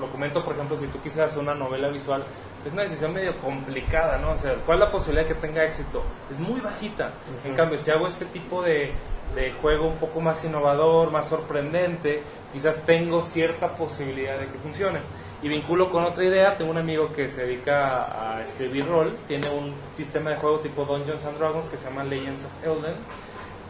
[0.01, 2.25] lo comento por ejemplo, si tú quisieras hacer una novela visual,
[2.65, 4.33] es una decisión medio complicada, ¿no?
[4.33, 6.03] O sea, ¿cuál es la posibilidad de que tenga éxito?
[6.31, 7.13] Es muy bajita.
[7.45, 8.93] En cambio, si hago este tipo de,
[9.35, 12.23] de juego un poco más innovador, más sorprendente,
[12.53, 15.01] quizás tengo cierta posibilidad de que funcione.
[15.43, 19.49] Y vinculo con otra idea, tengo un amigo que se dedica a escribir rol, tiene
[19.51, 22.95] un sistema de juego tipo Dungeons and Dragons que se llama Legends of Elden,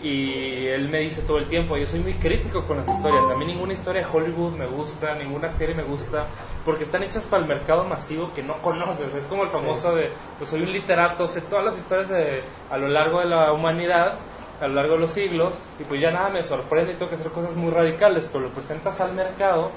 [0.03, 3.37] y él me dice todo el tiempo, yo soy muy crítico con las historias, a
[3.37, 6.27] mí ninguna historia de Hollywood me gusta, ninguna serie me gusta,
[6.65, 10.11] porque están hechas para el mercado masivo que no conoces, es como el famoso de,
[10.39, 14.19] pues soy un literato, sé todas las historias de, a lo largo de la humanidad,
[14.63, 17.17] a lo largo de los siglos, y pues ya nada me sorprende y tengo que
[17.17, 19.73] hacer cosas muy radicales, pero lo presentas al mercado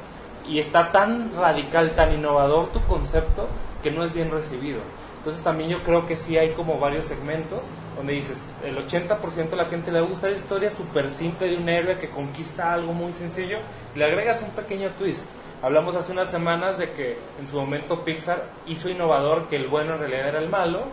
[0.48, 3.48] y está tan radical, tan innovador tu concepto
[3.82, 4.80] que no es bien recibido.
[5.18, 7.62] Entonces también yo creo que sí hay como varios segmentos
[7.98, 11.68] donde dices, el 80% de la gente le gusta la historia súper simple de un
[11.68, 13.58] héroe que conquista algo muy sencillo
[13.96, 15.26] y le agregas un pequeño twist.
[15.64, 19.94] Hablamos hace unas semanas de que en su momento Pixar hizo innovador que el bueno
[19.94, 20.84] en realidad era el malo,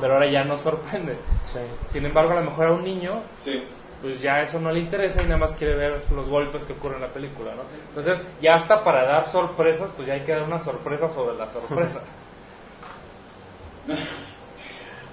[0.00, 1.16] pero ahora ya no sorprende.
[1.86, 3.62] Sin embargo, a lo mejor a un niño Sí.
[4.02, 6.96] pues ya eso no le interesa y nada más quiere ver los golpes que ocurren
[6.96, 7.62] en la película, ¿no?
[7.88, 11.48] Entonces, ya hasta para dar sorpresas, pues ya hay que dar una sorpresa sobre la
[11.48, 12.02] sorpresa.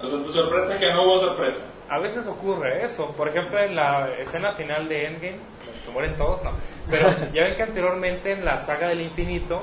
[0.02, 1.60] O sea, tu sorpresa es que no hubo sorpresa.
[1.88, 3.10] a veces ocurre eso.
[3.12, 6.50] Por ejemplo, en la escena final de Endgame, donde se mueren todos, no.
[6.90, 9.62] Pero ya ven que anteriormente en la saga del infinito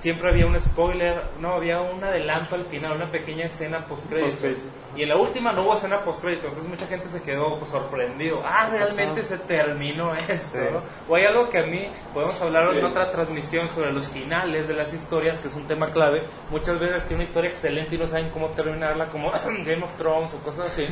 [0.00, 4.26] siempre había un spoiler, no, había un adelanto al final, una pequeña escena post-crédito.
[4.26, 4.60] Post-crédito.
[4.96, 8.42] Y en la última no hubo escena post-crédito, entonces mucha gente se quedó pues, sorprendido.
[8.44, 10.64] Ah, realmente se terminó esto, Sí.
[10.72, 10.82] ¿no?
[11.08, 12.78] O hay algo que a mí podemos hablar Sí.
[12.78, 16.22] en otra transmisión sobre los finales de las historias, que es un tema clave.
[16.50, 19.30] Muchas veces que una historia excelente y no saben cómo terminarla, como
[19.64, 20.86] Game of Thrones o cosas así.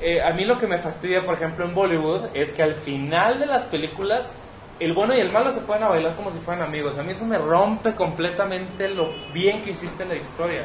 [0.00, 3.38] Eh, a mí lo que me fastidia, por ejemplo, en Bollywood, es que al final
[3.38, 4.36] de las películas,
[4.80, 6.98] el bueno y el malo se pueden bailar como si fueran amigos.
[6.98, 10.64] A mí eso me rompe completamente lo bien que hiciste la historia.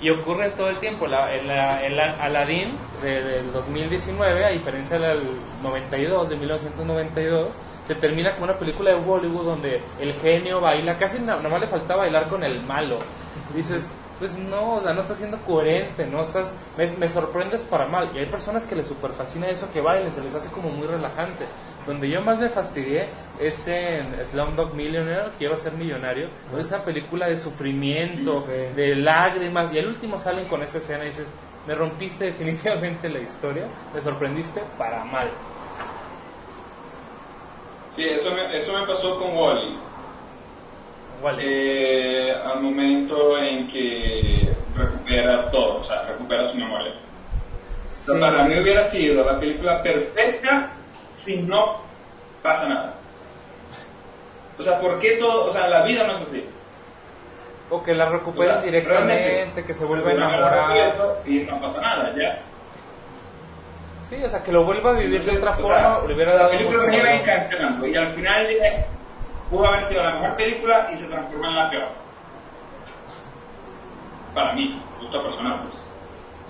[0.00, 1.06] Y ocurre todo el tiempo.
[1.08, 5.22] La, la Aladdin de- del 2019, a diferencia del
[5.62, 11.18] 92, de 1992, se termina como una película de Bollywood donde el genio baila, casi
[11.20, 12.98] na- nomás le falta bailar con el malo.
[13.54, 13.88] Dices,
[14.18, 18.10] pues no, o sea, no estás siendo coherente, no estás, me, me sorprendes para mal.
[18.14, 20.86] Y hay personas que les super fascina eso que bailen, se les hace como muy
[20.86, 21.46] relajante.
[21.86, 23.08] Donde yo más me fastidié
[23.40, 26.30] es en Slumdog Millionaire, Quiero ser millonario.
[26.58, 28.74] Es una película de sufrimiento, Sí.
[28.74, 31.32] de lágrimas, y al último salen con esa escena y dices,
[31.66, 35.28] me rompiste definitivamente la historia, me sorprendiste para mal.
[37.94, 39.78] Sí, eso me, eso me pasó con Wally.
[41.40, 46.92] Eh, al momento en que recupera todo, o sea, recupera su memoria.
[46.92, 48.20] O Sí.
[48.20, 50.70] Para mí hubiera sido la película perfecta
[51.24, 51.82] si no
[52.42, 52.94] pasa nada.
[54.58, 55.46] O sea, ¿por qué todo?
[55.46, 56.44] O sea, la vida no es así.
[57.70, 61.22] O que la O recuperen sea, directamente, que se vuelva a enamorar.
[61.26, 62.40] Y no pasa nada, ya.
[64.08, 66.32] Sí, o sea, que lo vuelva a vivir de otra O forma, sea, le hubiera
[66.32, 68.86] la dado película mucho me iba encantando y al final dije,
[69.50, 71.88] pudo haber sido la mejor película y se transformó en la peor.
[74.34, 75.84] Para mí, gusto personal, pues.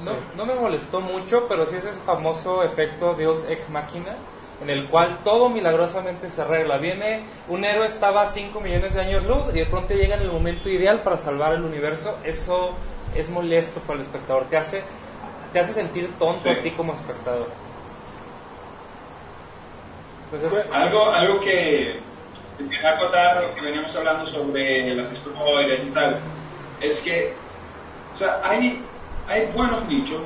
[0.05, 4.15] No, no me molestó mucho, pero sí es ese famoso efecto Deus Ex Machina,
[4.63, 6.79] en el cual todo milagrosamente se arregla.
[6.79, 10.23] Viene, un héroe estaba a 5 millones de años luz y de pronto llega en
[10.23, 12.17] el momento ideal para salvar el universo.
[12.25, 12.75] Eso
[13.15, 14.83] es molesto para el espectador, te hace,
[15.53, 16.49] te hace sentir tonto Sí.
[16.51, 17.49] a ti como espectador.
[20.31, 22.01] Entonces, Algo, algo que
[22.67, 26.19] quería acotar, que veníamos hablando sobre las spoilers y tal,
[26.81, 27.35] es que,
[28.15, 28.83] o sea, hay,
[29.29, 30.23] hay buenos nichos.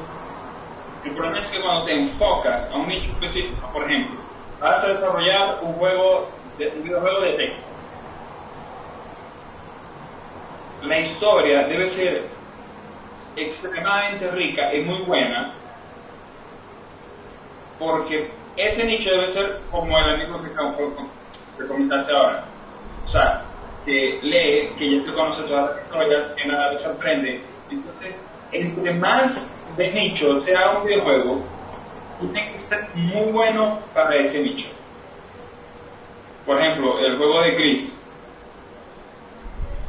[1.04, 4.20] El problema es que cuando te enfocas a un nicho específico, por ejemplo,
[4.60, 6.28] vas a desarrollar un juego,
[6.58, 7.62] de, un videojuego de texto.
[10.82, 12.24] La historia debe ser
[13.36, 15.54] extremadamente rica y muy buena
[17.78, 21.21] porque ese nicho debe ser como el amigo que, que,
[21.62, 22.44] que comentaste ahora.
[23.06, 23.44] O sea,
[23.84, 27.40] que lee, que ya se conoce todas las historias, que nada le sorprende.
[27.70, 28.14] Entonces,
[28.52, 31.42] entre más de nicho sea un videojuego,
[32.20, 34.68] tiene que ser muy bueno para ese nicho.
[36.46, 37.92] Por ejemplo, el juego de Chris.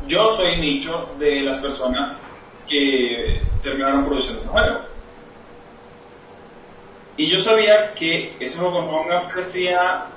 [0.08, 2.18] Yo soy nicho de las personas
[2.68, 4.80] que terminaron produciendo el juego.
[7.16, 10.08] Y yo sabía que ese juego no me ofrecía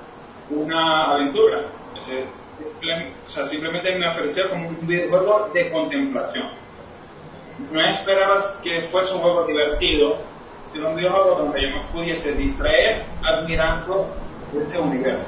[0.49, 1.61] una aventura.
[1.95, 6.49] O sea, simplemente me ofrecía como un videojuego de contemplación.
[7.71, 10.19] No esperabas que fuese un juego divertido,
[10.71, 14.15] sino un videojuego donde yo me pudiese distraer admirando
[14.53, 15.25] ese universo.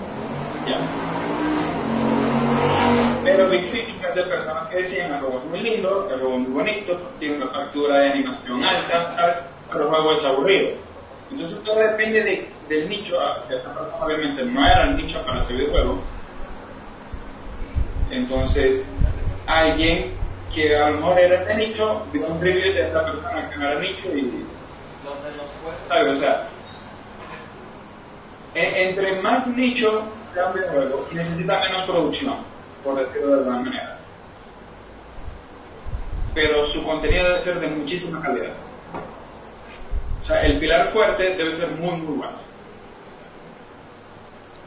[3.23, 6.41] Pero vi críticas de personas que decían el juego es muy lindo, el juego es
[6.41, 10.88] muy bonito, tiene una factura de animación alta, pero el juego es aburrido.
[11.31, 13.19] Entonces todo depende de- del nicho.
[13.19, 15.99] Ah, esta persona obviamente no era el nicho para ese videojuego.
[18.11, 18.83] Entonces,
[19.45, 20.13] alguien
[20.53, 23.67] que a lo mejor era ese nicho, vio un review de esta persona que no
[23.69, 24.21] era nicho y
[25.05, 25.79] Los de los juegos.
[25.87, 26.17] ¿sabes?
[26.17, 26.47] O sea,
[28.55, 30.03] e- entre más nicho
[30.33, 32.35] sea un videojuego, necesita menos producción,
[32.83, 33.99] por decirlo de alguna manera.
[36.33, 38.53] Pero su contenido debe ser de muchísima calidad.
[40.29, 42.37] O sea, el pilar fuerte debe ser muy, muy bueno.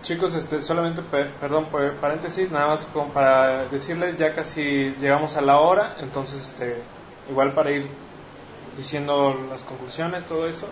[0.03, 1.69] Chicos, este, solamente, per- perdón,
[2.01, 6.83] paréntesis, nada más como para decirles, ya casi llegamos a la hora, entonces, este,
[7.31, 7.87] igual para ir
[8.77, 10.67] diciendo las conclusiones, todo eso,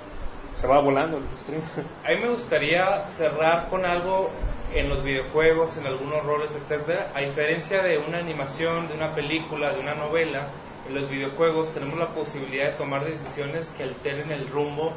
[0.56, 1.62] se va volando el stream.
[2.04, 4.30] A mí me gustaría cerrar con algo
[4.74, 7.12] en los videojuegos, en algunos roles, etcétera.
[7.14, 10.48] A diferencia de una animación, de una película, de una novela,
[10.90, 14.92] en los videojuegos tenemos la posibilidad de tomar decisiones que alteren el rumbo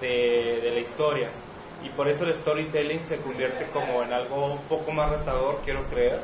[0.00, 1.30] de, la historia.
[1.84, 5.84] Y por eso el storytelling se convierte como en algo un poco más retador, quiero
[5.88, 6.20] creer,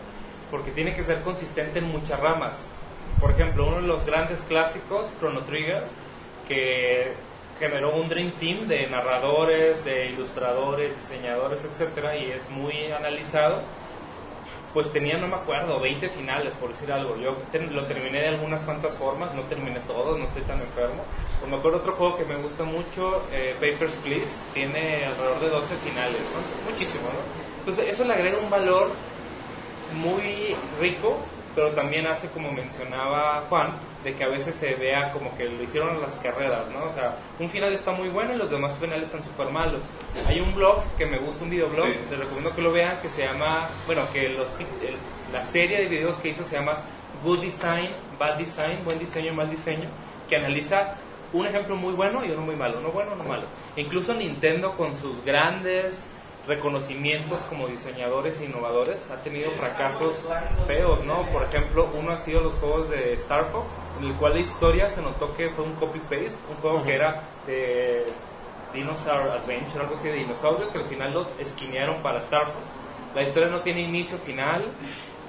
[0.53, 2.71] porque tiene que ser consistente en muchas ramas.
[3.21, 5.83] Por ejemplo, uno de los grandes clásicos, Chrono Trigger,
[6.47, 7.13] que
[7.59, 13.63] generó un Dream Team de narradores, de ilustradores, diseñadores, etcétera, y es muy analizado.
[14.75, 17.17] Pues tenía, no me acuerdo, 20 finales, por decir algo.
[17.17, 17.37] Yo
[17.71, 21.03] lo terminé de algunas cuantas formas, no terminé todo, no estoy tan enfermo.
[21.41, 25.49] Pues me acuerdo otro juego que me gusta mucho, eh, Papers, Please, tiene alrededor de
[25.49, 27.59] 12 finales, son muchísimo, ¿no?
[27.61, 28.91] Entonces, eso le agrega un valor
[30.03, 31.19] muy rico,
[31.55, 33.73] pero también hace, como mencionaba Juan,
[34.05, 36.85] de que a veces se vea como que lo hicieron las carreras, ¿no?
[36.85, 39.81] O sea, un final está muy bueno y los demás finales están súper malos.
[40.29, 41.95] Hay un blog que me gusta, un videoblog, Sí.
[42.11, 44.49] les recomiendo que lo vean, que se llama, bueno, que los,
[44.83, 44.97] el-
[45.33, 46.79] la serie de videos que hizo se llama
[47.25, 49.89] Good Design, Bad Design, Buen Diseño, Mal Diseño,
[50.29, 50.95] que analiza
[51.33, 53.45] un ejemplo muy bueno y uno muy malo, no bueno, no malo.
[53.77, 56.07] Incluso Nintendo con sus grandes
[56.49, 60.25] reconocimientos como diseñadores e innovadores ha tenido fracasos
[60.67, 61.23] feos, ¿no?
[61.27, 64.89] Por ejemplo, uno ha sido los juegos de Star Fox, en el cual la historia
[64.89, 68.07] se notó que fue un copy-paste, un juego que era de
[68.73, 72.77] Dinosaur Adventure, algo así de dinosaurios, que al final lo esquinearon para Star Fox.
[73.15, 74.65] La historia no tiene inicio, final,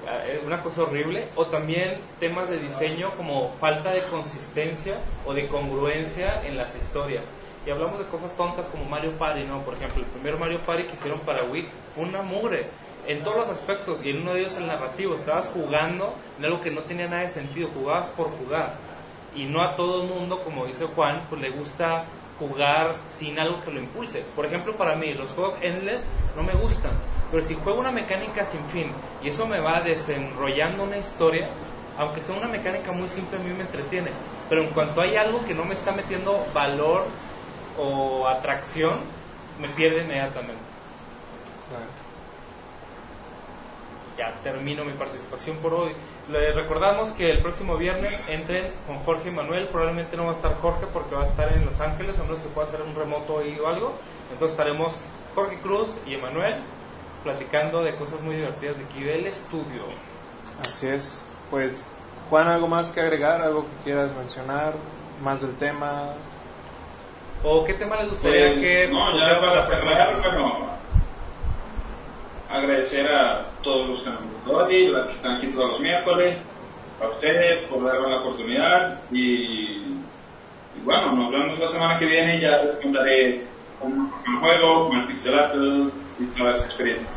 [0.06, 1.28] eh, una cosa horrible.
[1.36, 7.34] O también temas de diseño como falta de consistencia o de congruencia en las historias.
[7.66, 9.62] Y hablamos de cosas tontas como Mario Party, ¿no?
[9.62, 12.68] Por ejemplo, el primer Mario Party que hicieron para Wii fue una mugre
[13.06, 15.14] en todos los aspectos y en uno de ellos el narrativo.
[15.14, 18.76] Estabas jugando en algo que no tenía nada de sentido, jugabas por jugar.
[19.34, 22.04] Y no a todo el mundo, como dice Juan, pues le gusta
[22.38, 24.24] jugar sin algo que lo impulse.
[24.34, 26.92] Por ejemplo, para mí, los juegos endless no me gustan.
[27.30, 28.90] Pero si juego una mecánica sin fin
[29.22, 31.48] y eso me va desenrollando una historia,
[31.98, 34.10] aunque sea una mecánica muy simple, a mí me entretiene.
[34.48, 37.04] Pero en cuanto hay algo que no me está metiendo valor
[37.78, 39.00] o atracción,
[39.58, 40.62] me pierde inmediatamente.
[44.18, 45.92] Ya termino mi participación por hoy.
[46.28, 49.68] Les recordamos que el próximo viernes entren con Jorge y Manuel.
[49.68, 52.40] Probablemente no va a estar Jorge porque va a estar en Los Ángeles, a menos
[52.40, 53.94] que pueda hacer un remoto o algo.
[54.30, 56.62] Entonces estaremos Jorge Cruz y Emanuel
[57.22, 59.84] platicando de cosas muy divertidas de aquí del estudio.
[60.60, 61.22] Así es.
[61.50, 61.86] Pues,
[62.28, 63.40] Juan, ¿algo más que agregar?
[63.40, 64.74] ¿Algo que quieras mencionar?
[65.22, 66.14] ¿Más del tema?
[67.42, 70.70] ¿O qué tema les gustaría Pues, que no, ya para cerrar, bueno,
[72.50, 76.36] agradecer a todos los que y los que están aquí todos los miércoles,
[77.00, 79.76] a ustedes por darme la oportunidad y,
[80.76, 83.46] y bueno, nos vemos la semana que viene y ya les contaré
[83.78, 87.08] cómo el juego, con el pixelato y toda esa experiencia.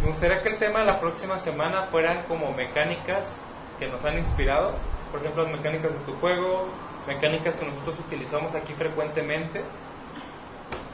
[0.00, 3.44] Me gustaría que el tema de la próxima semana fueran como mecánicas
[3.78, 4.76] que nos han inspirado.
[5.10, 6.68] Por ejemplo, las mecánicas de tu juego,
[7.06, 9.62] mecánicas que nosotros utilizamos aquí frecuentemente.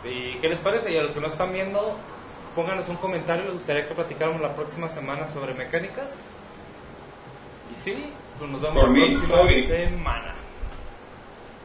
[0.05, 0.93] ¿Y qué les parece?
[0.93, 1.97] Y a los que no están viendo,
[2.55, 3.45] pónganos un comentario.
[3.45, 6.25] Les gustaría que platicáramos la próxima semana sobre mecánicas.
[7.73, 10.35] Y sí, pues nos vemos Por la mí, próxima semana.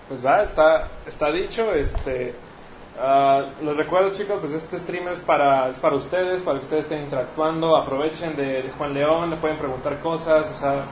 [0.08, 1.74] Pues va, está, está dicho.
[1.74, 2.36] Este,
[3.00, 6.86] ah, les recuerdo, chicos, pues este stream es para, es para ustedes, para que ustedes
[6.86, 7.78] estén interactuando.
[7.78, 10.50] Aprovechen de, de Juan León, le pueden preguntar cosas.
[10.50, 10.84] O sea,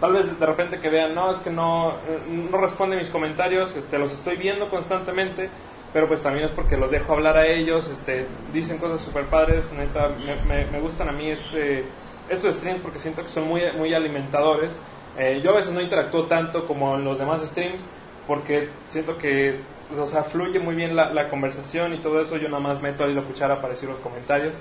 [0.00, 1.94] tal vez de repente que vean, no, es que no,
[2.28, 3.76] no responde mis comentarios.
[3.76, 5.50] Este, los estoy viendo constantemente.
[5.92, 7.88] Pero pues también es porque los dejo hablar a ellos.
[7.88, 9.70] Este, dicen cosas super padres.
[9.72, 11.84] Neta, me, me, me gustan a mí este,
[12.28, 14.76] estos streams porque siento que son muy, muy alimentadores.
[15.18, 17.82] Eh, yo a veces no interactúo tanto como en los demás streams
[18.26, 22.36] porque siento que pues, o fluye muy bien la, la conversación y todo eso.
[22.36, 24.56] Yo nada más meto ahí la cuchara para decir los comentarios.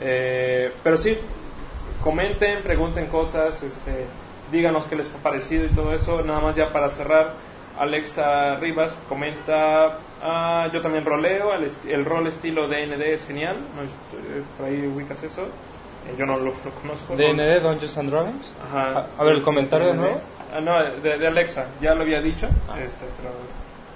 [0.00, 1.18] Eh, pero sí,
[2.02, 4.06] comenten, pregunten cosas, este,
[4.50, 6.22] díganos qué les ha parecido y todo eso.
[6.22, 7.34] Nada más ya para cerrar,
[7.78, 14.42] Alexa Rivas comenta, ah, yo también roleo, el, el rol estilo DND es genial, eh,
[14.56, 15.42] por ahí ubicas eso.
[15.42, 17.14] Eh, yo no lo, lo conozco.
[17.14, 18.54] DND, Dungeons and Dragons.
[18.68, 18.98] Ajá.
[19.00, 20.20] A- a ver, ¿el comentario de nuevo?
[20.52, 22.80] Ah, no, de, de Alexa, ya lo había dicho, Ah.
[22.80, 23.30] este, pero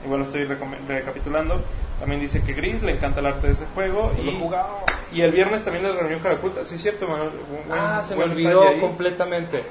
[0.04, 1.60] igual lo estoy recapitulando.
[1.98, 4.12] También dice que Gris le encanta el arte de ese juego.
[4.16, 4.78] Lo he y, jugado.
[5.12, 6.64] y el viernes también la reunión Caraculta.
[6.64, 7.30] Sí, es cierto, Manuel.
[7.30, 9.64] Buen- Ah, se me olvidó completamente.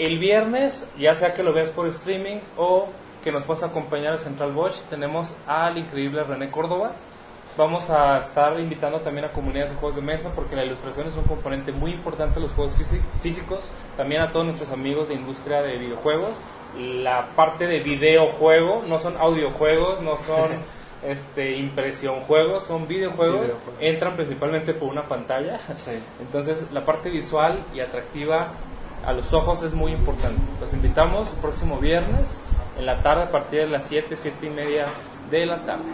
[0.00, 2.88] El viernes, ya sea que lo veas por streaming o
[3.22, 6.92] que nos puedas acompañar a Central Bosch, tenemos al increíble René Córdoba.
[7.58, 11.16] Vamos a estar invitando también a comunidades de juegos de mesa porque la ilustración es
[11.16, 13.68] un componente muy importante de los juegos físi- físicos.
[13.98, 16.36] También a todos nuestros amigos de industria de videojuegos.
[16.78, 20.48] La parte de videojuego, no son audiojuegos, no son
[21.06, 23.42] este, impresión juegos, son videojuegos.
[23.42, 23.74] Videojuegos.
[23.80, 25.58] Entran principalmente por una pantalla.
[25.74, 25.90] Sí.
[26.20, 28.52] Entonces, la parte visual y atractiva
[29.04, 30.40] a los ojos es muy importante.
[30.60, 32.38] Los invitamos el próximo viernes
[32.78, 34.86] en la tarde a partir de las 7, 7 y media
[35.30, 35.84] de la tarde.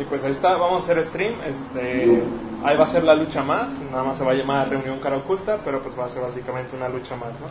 [0.00, 1.40] Y pues ahí está, vamos a hacer stream.
[1.42, 2.22] Este,
[2.64, 3.80] ahí va a ser la lucha más.
[3.90, 6.76] Nada más se va a llamar Reunión Cara Oculta, pero pues va a ser básicamente
[6.76, 7.46] una lucha más, ¿no?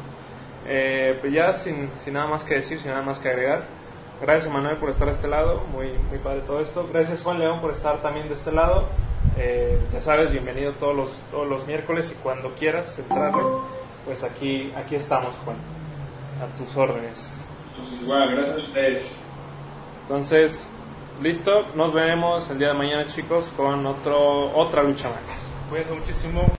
[0.66, 3.66] Eh, pues ya sin, sin nada más que decir, sin nada más que agregar.
[4.22, 6.86] Gracias Manuel por estar a este lado, muy, muy padre todo esto.
[6.92, 8.86] Gracias Juan León por estar también de este lado.
[9.38, 13.42] Eh, ya sabes, bienvenido todos los, todos los miércoles y cuando quieras entrarle,
[14.06, 15.58] pues aquí, aquí estamos Juan,
[16.42, 17.46] a tus órdenes.
[17.72, 19.24] Entonces, igual, gracias a ustedes.
[20.02, 20.68] Entonces,
[21.22, 25.50] listo, nos veremos el día de mañana chicos con otro, otra lucha más.
[25.70, 26.59] Cuídense muchísimo.